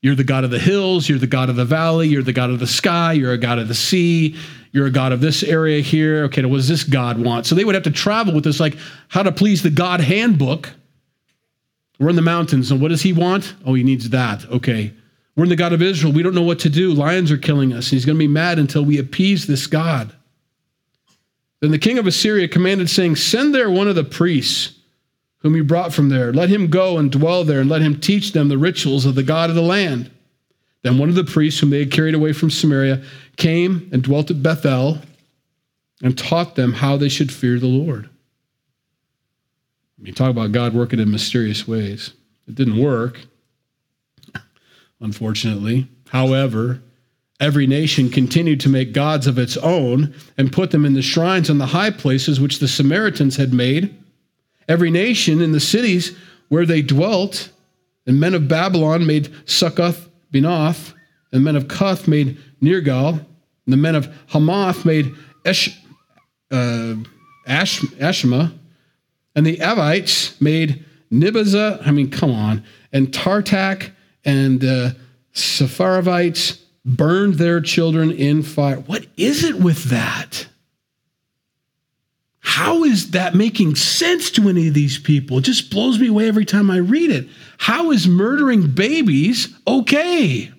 [0.00, 2.50] You're the God of the hills, you're the God of the valley, you're the God
[2.50, 4.36] of the sky, you're a God of the sea,
[4.72, 6.24] you're a God of this area here.
[6.24, 7.46] Okay, what does this God want?
[7.46, 8.76] So they would have to travel with this, like
[9.08, 10.70] how to please the God handbook
[11.98, 13.54] we're in the mountains, and what does he want?
[13.66, 14.44] Oh, he needs that.
[14.46, 14.92] Okay.
[15.34, 16.12] We're in the God of Israel.
[16.12, 16.92] We don't know what to do.
[16.92, 17.88] Lions are killing us.
[17.88, 20.14] He's going to be mad until we appease this God.
[21.60, 24.77] Then the king of Assyria commanded, saying, Send there one of the priests
[25.40, 26.32] whom you brought from there.
[26.32, 29.22] Let him go and dwell there, and let him teach them the rituals of the
[29.22, 30.10] God of the land.
[30.82, 33.02] Then one of the priests whom they had carried away from Samaria
[33.36, 34.98] came and dwelt at Bethel
[36.02, 38.08] and taught them how they should fear the Lord.
[39.98, 42.12] I mean, talk about God working in mysterious ways.
[42.46, 43.20] It didn't work,
[45.00, 45.88] unfortunately.
[46.08, 46.80] However,
[47.40, 51.50] every nation continued to make gods of its own and put them in the shrines
[51.50, 53.94] and the high places which the Samaritans had made.
[54.68, 56.16] Every nation in the cities
[56.48, 57.50] where they dwelt,
[58.06, 60.92] and men of Babylon made Succoth Benoth,
[61.32, 65.78] and men of Cuth made Nergal, and the men of Hamath made Esh,
[66.50, 66.94] uh,
[67.46, 68.52] Ash, Ashma,
[69.34, 73.90] and the Evites made Nibazah, I mean, come on, and Tartak
[74.24, 74.90] and uh,
[75.34, 78.80] Sepharavites burned their children in fire.
[78.80, 80.46] What is it with that?
[82.48, 85.36] How is that making sense to any of these people?
[85.36, 87.28] It just blows me away every time I read it.
[87.58, 90.50] How is murdering babies okay?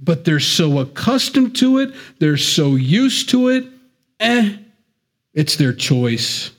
[0.00, 3.66] But they're so accustomed to it, they're so used to it,
[4.20, 4.56] eh,
[5.34, 6.50] it's their choice.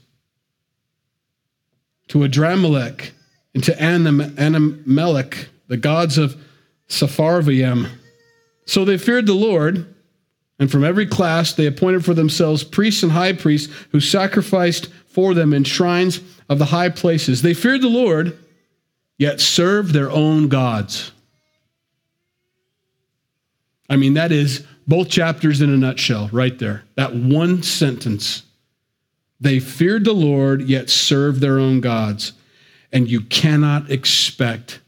[2.09, 3.09] To Adramelech
[3.55, 6.39] and to Anamelech, the gods of
[6.87, 7.89] Sepharvaim.
[8.67, 9.93] So they feared the Lord,
[10.59, 15.33] and from every class they appointed for themselves priests and high priests who sacrificed for
[15.33, 17.41] them in shrines of the high places.
[17.41, 18.37] They feared the Lord,
[19.17, 21.11] yet served their own gods.
[23.89, 26.83] I mean, that is both chapters in a nutshell, right there.
[26.95, 28.43] That one sentence.
[29.39, 32.33] They feared the Lord, yet served their own gods.
[32.91, 34.79] And you cannot expect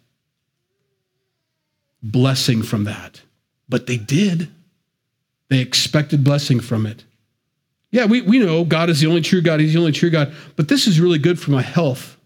[2.01, 3.21] blessing from that.
[3.67, 4.51] but they did.
[5.49, 7.03] They expected blessing from it.
[7.91, 9.59] Yeah, we, we know God is the only true God.
[9.59, 10.33] He's the only true God.
[10.55, 12.17] But this is really good for my health.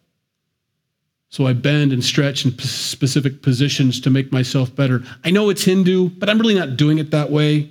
[1.30, 5.03] So I bend and stretch in specific positions to make myself better.
[5.24, 7.70] I know it's Hindu, but I'm really not doing it that way.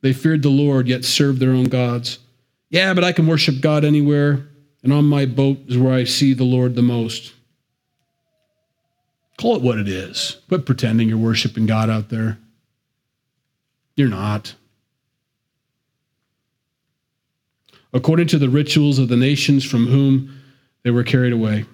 [0.00, 2.20] They feared the Lord, yet served their own gods.
[2.70, 4.48] Yeah, but I can worship God anywhere,
[4.82, 7.34] and on my boat is where I see the Lord the most.
[9.36, 10.38] Call it what it is.
[10.48, 12.38] Quit pretending you're worshiping God out there.
[13.96, 14.54] You're not.
[17.92, 20.38] According to the rituals of the nations from whom
[20.82, 21.64] they were carried away.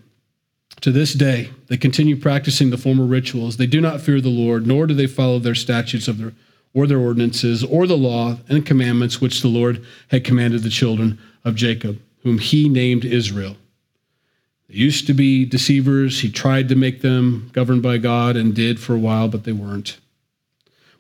[0.83, 3.57] To this day, they continue practicing the former rituals.
[3.57, 6.33] They do not fear the Lord, nor do they follow their statutes of their,
[6.73, 11.19] or their ordinances, or the law and commandments which the Lord had commanded the children
[11.45, 13.57] of Jacob, whom he named Israel.
[14.69, 16.21] They used to be deceivers.
[16.21, 19.53] He tried to make them governed by God and did for a while, but they
[19.53, 19.99] weren't.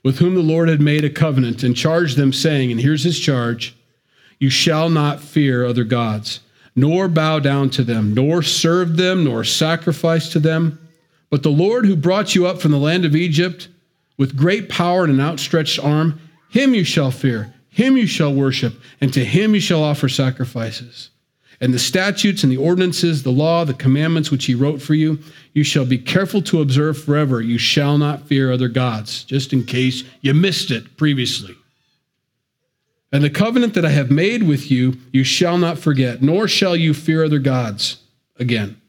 [0.02, 3.20] With whom the Lord had made a covenant and charged them, saying, and here's his
[3.20, 3.76] charge
[4.38, 6.40] You shall not fear other gods
[6.74, 10.78] nor bow down to them, nor serve them, nor sacrifice to them.
[11.30, 13.68] But the Lord who brought you up from the land of Egypt
[14.16, 18.74] with great power and an outstretched arm, him you shall fear, him you shall worship,
[19.00, 21.10] and to him you shall offer sacrifices.
[21.62, 25.20] And the statutes and the ordinances, the law, the commandments which he wrote for you,
[25.54, 27.40] you shall be careful to observe forever.
[27.40, 31.54] You shall not fear other gods, just in case you missed it previously.
[33.12, 36.74] And the covenant that I have made with you, you shall not forget, nor shall
[36.74, 37.98] you fear other gods
[38.40, 38.80] again.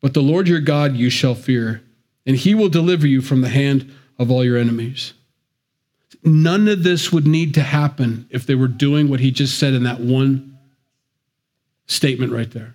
[0.00, 1.82] But the Lord your God you shall fear,
[2.24, 5.12] and he will deliver you from the hand of all your enemies.
[6.24, 9.74] None of this would need to happen if they were doing what he just said
[9.74, 10.55] in that one
[11.86, 12.74] statement right there.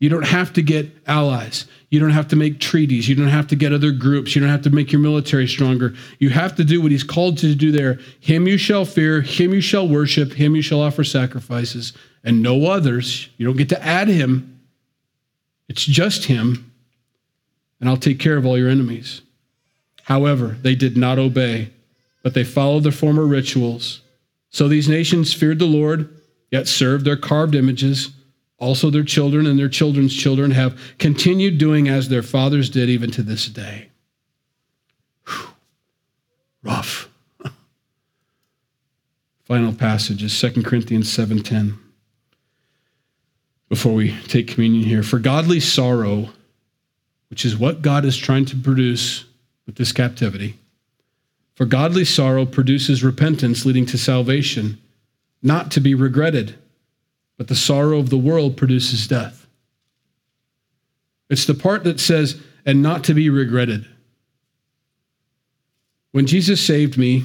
[0.00, 1.66] You don't have to get allies.
[1.90, 3.06] You don't have to make treaties.
[3.06, 4.34] You don't have to get other groups.
[4.34, 5.94] You don't have to make your military stronger.
[6.18, 7.98] You have to do what he's called to do there.
[8.20, 11.92] Him you shall fear, him you shall worship, him you shall offer sacrifices,
[12.24, 13.28] and no others.
[13.36, 14.60] You don't get to add him.
[15.68, 16.72] It's just him,
[17.78, 19.20] and I'll take care of all your enemies.
[20.04, 21.70] However, they did not obey,
[22.22, 24.00] but they followed their former rituals.
[24.48, 26.08] So these nations feared the Lord,
[26.50, 28.10] yet served their carved images
[28.60, 33.10] also, their children and their children's children have continued doing as their fathers did even
[33.12, 33.88] to this day.
[35.26, 35.48] Whew.
[36.62, 37.08] Rough.
[39.44, 41.78] Final passage is 2 Corinthians 7:10.
[43.70, 46.28] Before we take communion here, for godly sorrow,
[47.30, 49.24] which is what God is trying to produce
[49.64, 50.56] with this captivity,
[51.54, 54.78] for godly sorrow produces repentance leading to salvation,
[55.42, 56.58] not to be regretted
[57.40, 59.46] but the sorrow of the world produces death.
[61.30, 63.86] It's the part that says, and not to be regretted.
[66.12, 67.24] When Jesus saved me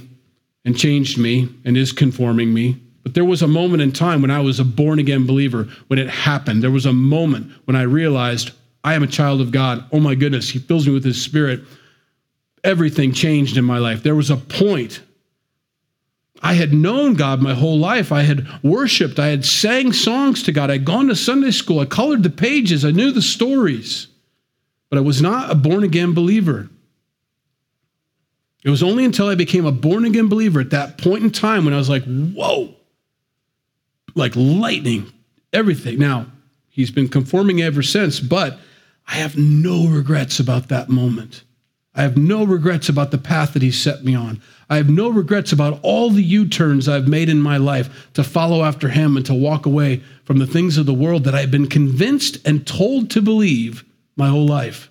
[0.63, 4.31] and changed me and is conforming me, but there was a moment in time when
[4.31, 6.63] I was a born again believer, when it happened.
[6.63, 8.51] There was a moment when I realized
[8.85, 9.83] I am a child of God.
[9.91, 11.59] Oh my goodness, He fills me with His Spirit.
[12.63, 14.01] Everything changed in my life.
[14.01, 15.01] There was a point
[16.45, 18.11] I had known God my whole life.
[18.11, 19.17] I had worshiped.
[19.17, 20.69] I had sang songs to God.
[20.69, 21.79] I'd gone to Sunday school.
[21.79, 22.85] I colored the pages.
[22.85, 24.09] I knew the stories.
[24.91, 26.69] But I was not a born again believer.
[28.63, 31.65] It was only until I became a born again believer at that point in time
[31.65, 32.75] when I was like, whoa,
[34.13, 35.11] like lightning,
[35.51, 35.97] everything.
[35.97, 36.27] Now,
[36.69, 38.59] he's been conforming ever since, but
[39.07, 41.43] I have no regrets about that moment.
[41.95, 44.43] I have no regrets about the path that he set me on.
[44.69, 48.23] I have no regrets about all the U turns I've made in my life to
[48.23, 51.51] follow after him and to walk away from the things of the world that I've
[51.51, 53.83] been convinced and told to believe
[54.15, 54.89] my whole life.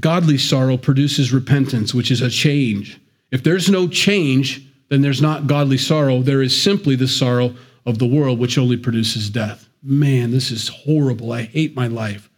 [0.00, 3.00] Godly sorrow produces repentance, which is a change.
[3.30, 6.22] If there's no change, then there's not godly sorrow.
[6.22, 7.54] There is simply the sorrow
[7.84, 9.68] of the world, which only produces death.
[9.82, 11.32] Man, this is horrible.
[11.32, 12.30] I hate my life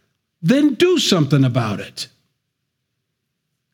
[0.43, 2.09] then do something about it.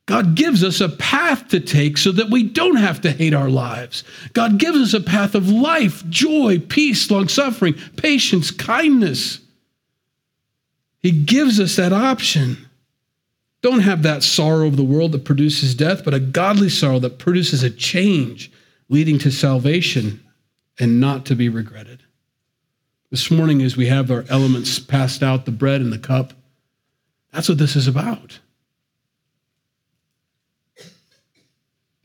[0.07, 3.49] God gives us a path to take so that we don't have to hate our
[3.49, 4.05] lives.
[4.35, 9.41] God gives us a path of life, joy, peace, long suffering, patience, kindness.
[11.01, 12.69] He gives us that option.
[13.63, 17.19] Don't have that sorrow of the world that produces death, but a godly sorrow that
[17.19, 18.53] produces a change
[18.91, 20.23] leading to salvation
[20.79, 22.03] and not to be regretted.
[23.11, 26.35] This morning, as we have our elements passed out, the bread and the cup,
[27.33, 28.39] that's what this is about.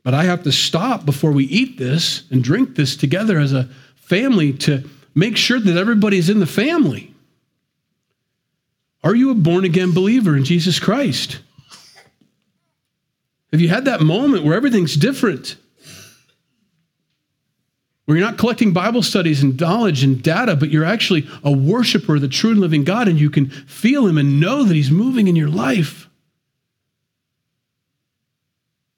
[0.10, 3.70] But I have to stop before we eat this and drink this together as a
[3.96, 7.14] family to make sure that everybody's in the family.
[9.04, 11.42] Are you a born again believer in Jesus Christ?
[13.52, 15.58] Have you had that moment where everything's different?
[18.06, 22.16] Where you're not collecting Bible studies and knowledge and data, but you're actually a worshiper
[22.16, 24.90] of the true and living God, and you can feel Him and know that He's
[24.90, 26.09] moving in your life.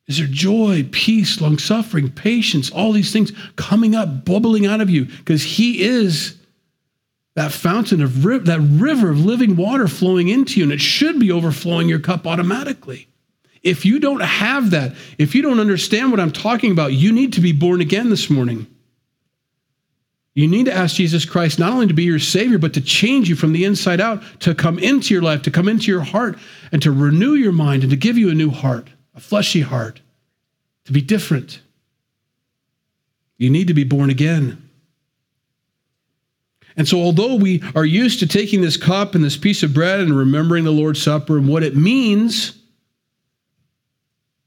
[0.08, 4.90] Is there joy, peace, long suffering, patience, all these things coming up, bubbling out of
[4.90, 5.06] you?
[5.06, 6.38] Because He is
[7.36, 11.32] that fountain of that river of living water flowing into you, and it should be
[11.32, 13.08] overflowing your cup automatically.
[13.64, 17.34] If you don't have that, if you don't understand what I'm talking about, you need
[17.34, 18.68] to be born again this morning.
[20.34, 23.30] You need to ask Jesus Christ not only to be your Savior, but to change
[23.30, 26.38] you from the inside out, to come into your life, to come into your heart,
[26.72, 30.02] and to renew your mind and to give you a new heart, a fleshy heart,
[30.86, 31.62] to be different.
[33.38, 34.70] You need to be born again.
[36.78, 40.00] And so, although we are used to taking this cup and this piece of bread
[40.00, 42.58] and remembering the Lord's Supper and what it means,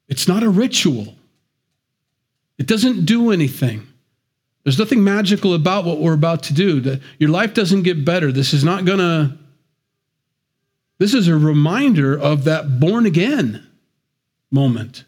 [0.09, 1.15] it's not a ritual.
[2.59, 3.87] It doesn't do anything.
[4.63, 6.99] There's nothing magical about what we're about to do.
[7.19, 8.33] Your life doesn't get better.
[8.33, 9.37] This is not going to,
[10.99, 13.67] this is a reminder of that born again
[14.55, 15.05] moment.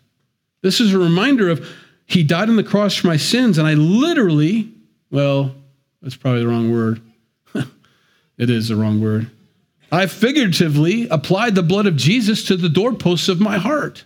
[0.62, 1.66] This is a reminder of
[2.05, 4.72] He died on the cross for my sins, and I literally,
[5.11, 5.55] well,
[6.03, 7.01] that's probably the wrong word.
[8.38, 9.30] it is the wrong word.
[9.90, 14.05] I figuratively applied the blood of Jesus to the doorposts of my heart.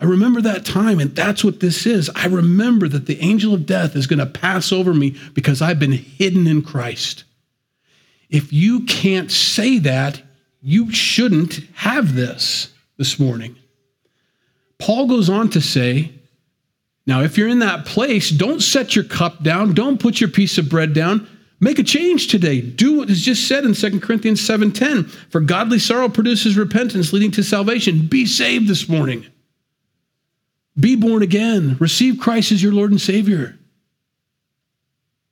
[0.00, 2.10] I remember that time, and that's what this is.
[2.14, 5.78] I remember that the angel of death is going to pass over me because I've
[5.78, 7.24] been hidden in Christ.
[8.30, 10.22] If you can't say that,
[10.62, 13.56] you shouldn't have this this morning.
[14.78, 16.12] Paul goes on to say,
[17.06, 20.58] now, if you're in that place, don't set your cup down, don't put your piece
[20.58, 21.26] of bread down.
[21.60, 22.60] Make a change today.
[22.60, 25.08] Do what is just said in 2 Corinthians 7:10.
[25.30, 28.06] For godly sorrow produces repentance, leading to salvation.
[28.06, 29.24] Be saved this morning.
[30.78, 31.78] Be born again.
[31.80, 33.58] Receive Christ as your Lord and Savior.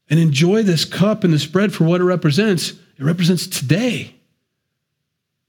[0.08, 2.70] And enjoy this cup and this bread for what it represents.
[2.70, 4.14] It represents today,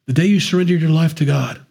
[0.05, 1.65] the day you surrendered your life to God.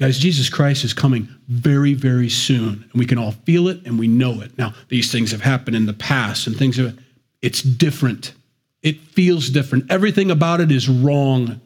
[0.00, 3.98] Guys, Jesus Christ is coming very, very soon, and we can all feel it and
[3.98, 4.56] we know it.
[4.56, 6.98] Now, these things have happened in the past and things have,
[7.42, 8.32] it's different.
[8.82, 9.92] It feels different.
[9.92, 11.60] Everything about it is wrong.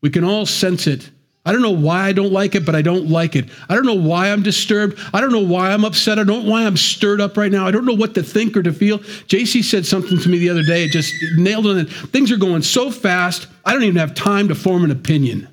[0.00, 1.08] We can all sense it.
[1.46, 3.48] I don't know why I don't like it, but I don't like it.
[3.68, 4.98] I don't know why I'm disturbed.
[5.14, 6.18] I don't know why I'm upset.
[6.18, 7.68] I don't know why I'm stirred up right now.
[7.68, 8.98] I don't know what to think or to feel.
[8.98, 10.86] JC said something to me the other day.
[10.86, 11.88] It just nailed on it.
[11.88, 15.46] Things are going so fast, I don't even have time to form an opinion.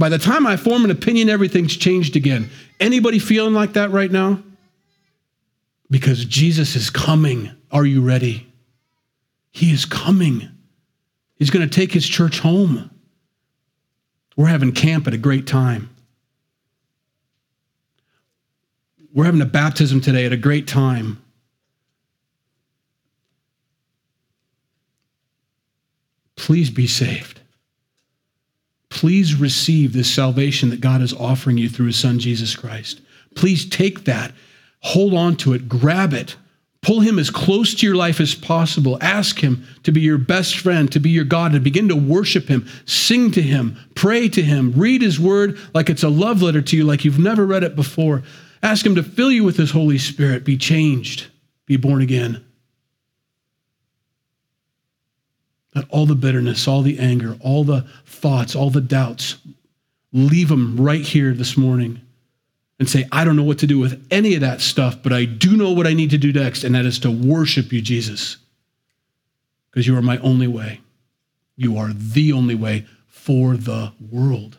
[0.00, 2.48] By the time I form an opinion, everything's changed again.
[2.80, 4.42] Anybody feeling like that right now?
[5.90, 7.50] Because Jesus is coming.
[7.70, 8.50] Are you ready?
[9.50, 10.48] He is coming.
[11.36, 12.90] He's going to take his church home.
[14.38, 15.90] We're having camp at a great time.
[19.12, 21.22] We're having a baptism today at a great time.
[26.36, 27.39] Please be saved.
[29.00, 33.00] Please receive this salvation that God is offering you through his son, Jesus Christ.
[33.34, 34.30] Please take that,
[34.80, 36.36] hold on to it, grab it,
[36.82, 38.98] Pull him as close to your life as possible.
[39.00, 42.48] Ask him to be your best friend, to be your God, and begin to worship
[42.48, 46.60] him, sing to him, pray to him, read his word like it's a love letter
[46.62, 48.22] to you, like you've never read it before.
[48.62, 50.44] Ask him to fill you with his Holy Spirit.
[50.44, 51.26] Be changed,
[51.66, 52.44] be born again.
[55.74, 59.38] Let all the bitterness, all the anger, all the thoughts, all the doubts,
[60.12, 62.00] leave them right here this morning
[62.80, 65.26] and say, I don't know what to do with any of that stuff, but I
[65.26, 68.38] do know what I need to do next, and that is to worship you, Jesus,
[69.70, 70.80] because you are my only way.
[71.56, 74.56] You are the only way for the world.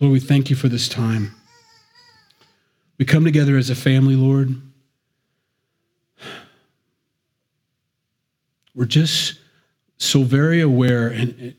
[0.00, 1.34] Lord, we thank you for this time.
[2.98, 4.60] We come together as a family, Lord.
[8.76, 9.40] We're just
[9.96, 11.56] so very aware and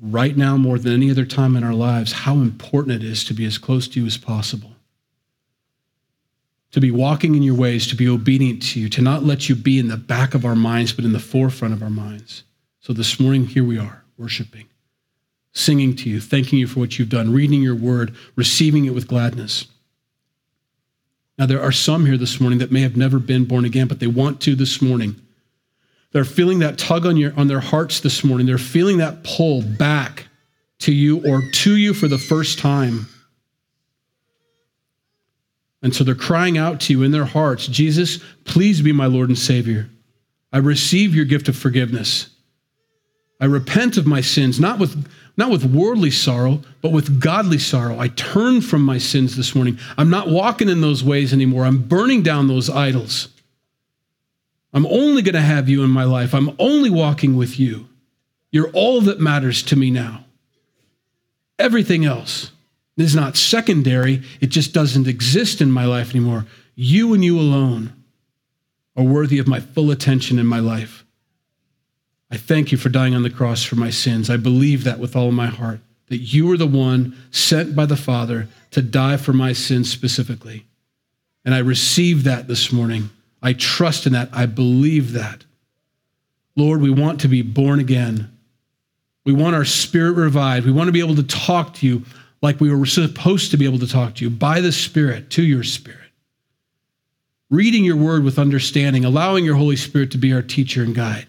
[0.00, 3.34] right now more than any other time in our lives how important it is to
[3.34, 4.72] be as close to you as possible.
[6.72, 9.54] To be walking in your ways, to be obedient to you, to not let you
[9.54, 12.42] be in the back of our minds, but in the forefront of our minds.
[12.80, 14.66] So this morning, here we are, worshiping,
[15.52, 19.08] singing to you, thanking you for what you've done, reading your word, receiving it with
[19.08, 19.66] gladness.
[21.38, 24.00] Now, there are some here this morning that may have never been born again, but
[24.00, 25.16] they want to this morning.
[26.16, 28.46] They're feeling that tug on, your, on their hearts this morning.
[28.46, 30.28] They're feeling that pull back
[30.78, 33.06] to you or to you for the first time.
[35.82, 39.28] And so they're crying out to you in their hearts Jesus, please be my Lord
[39.28, 39.90] and Savior.
[40.54, 42.30] I receive your gift of forgiveness.
[43.38, 45.06] I repent of my sins, not with,
[45.36, 47.98] not with worldly sorrow, but with godly sorrow.
[47.98, 49.78] I turn from my sins this morning.
[49.98, 51.66] I'm not walking in those ways anymore.
[51.66, 53.28] I'm burning down those idols.
[54.76, 56.34] I'm only going to have you in my life.
[56.34, 57.88] I'm only walking with you.
[58.52, 60.26] You're all that matters to me now.
[61.58, 62.50] Everything else
[62.98, 66.44] is not secondary, it just doesn't exist in my life anymore.
[66.74, 67.94] You and you alone
[68.98, 71.06] are worthy of my full attention in my life.
[72.30, 74.28] I thank you for dying on the cross for my sins.
[74.28, 77.96] I believe that with all my heart, that you were the one sent by the
[77.96, 80.66] Father to die for my sins specifically.
[81.46, 83.08] And I receive that this morning.
[83.42, 84.28] I trust in that.
[84.32, 85.44] I believe that.
[86.56, 88.32] Lord, we want to be born again.
[89.24, 90.66] We want our spirit revived.
[90.66, 92.04] We want to be able to talk to you
[92.42, 95.42] like we were supposed to be able to talk to you by the Spirit, to
[95.42, 96.00] your Spirit.
[97.50, 101.26] Reading your word with understanding, allowing your Holy Spirit to be our teacher and guide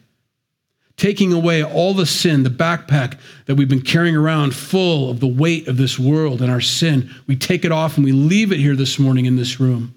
[0.98, 5.28] taking away all the sin, the backpack that we've been carrying around full of the
[5.28, 7.10] weight of this world and our sin.
[7.28, 9.94] We take it off and we leave it here this morning in this room.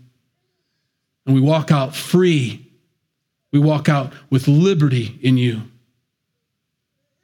[1.27, 2.67] And we walk out free.
[3.53, 5.63] We walk out with liberty in you.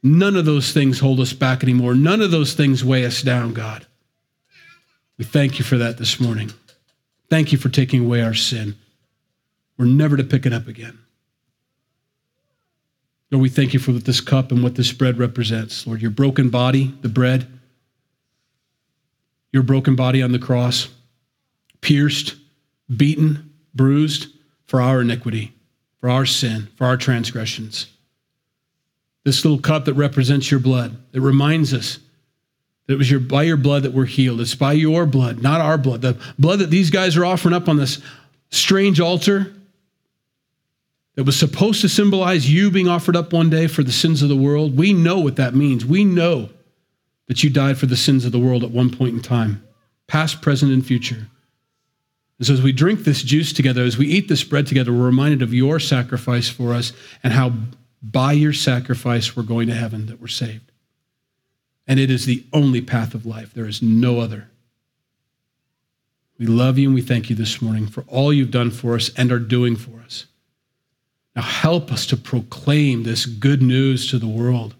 [0.03, 1.95] None of those things hold us back anymore.
[1.95, 3.87] None of those things weigh us down, God.
[5.19, 6.53] We thank you for that this morning.
[7.29, 8.77] Thank you for taking away our sin.
[9.79, 10.99] We're never to pick it up again.
[13.31, 15.87] Lord, we thank you for this cup and what this bread represents.
[15.87, 17.49] Lord, your broken body, the bread,
[19.53, 20.89] your broken body on the cross,
[21.81, 22.37] pierced,
[22.95, 23.46] beaten,
[23.77, 24.29] bruised
[24.65, 25.53] for our iniquity,
[26.01, 27.87] for our sin, for our transgressions.
[29.25, 31.99] This little cup that represents your blood, it reminds us
[32.87, 34.41] that it was your, by your blood that we're healed.
[34.41, 36.03] It's by your blood, not our blood.
[36.03, 38.01] The blood that these guys are offering up on this
[38.51, 39.53] strange altar
[41.17, 44.29] that was supposed to symbolize you being offered up one day for the sins of
[44.29, 45.85] the world, we know what that means.
[45.85, 46.51] We know
[47.27, 49.67] that you died for the sins of the world at one point in time,
[50.07, 51.27] past, present, and future.
[52.39, 55.07] And so as we drink this juice together, as we eat this bread together, we're
[55.07, 57.53] reminded of your sacrifice for us and how
[58.03, 60.71] by your sacrifice we're going to heaven, that we're saved.
[61.87, 63.55] And it is the only path of life.
[63.55, 64.49] There is no other.
[66.39, 69.11] We love you and we thank you this morning for all you've done for us
[69.17, 70.27] and are doing for us.
[71.35, 74.75] Now help us to proclaim this good news to the world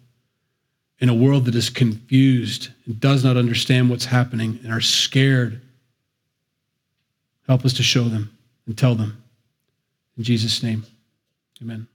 [0.99, 5.61] in a world that is confused and does not understand what's happening and are scared.
[7.47, 8.37] Help us to show them
[8.67, 9.23] and tell them.
[10.17, 10.85] In Jesus' name,
[11.63, 11.87] amen.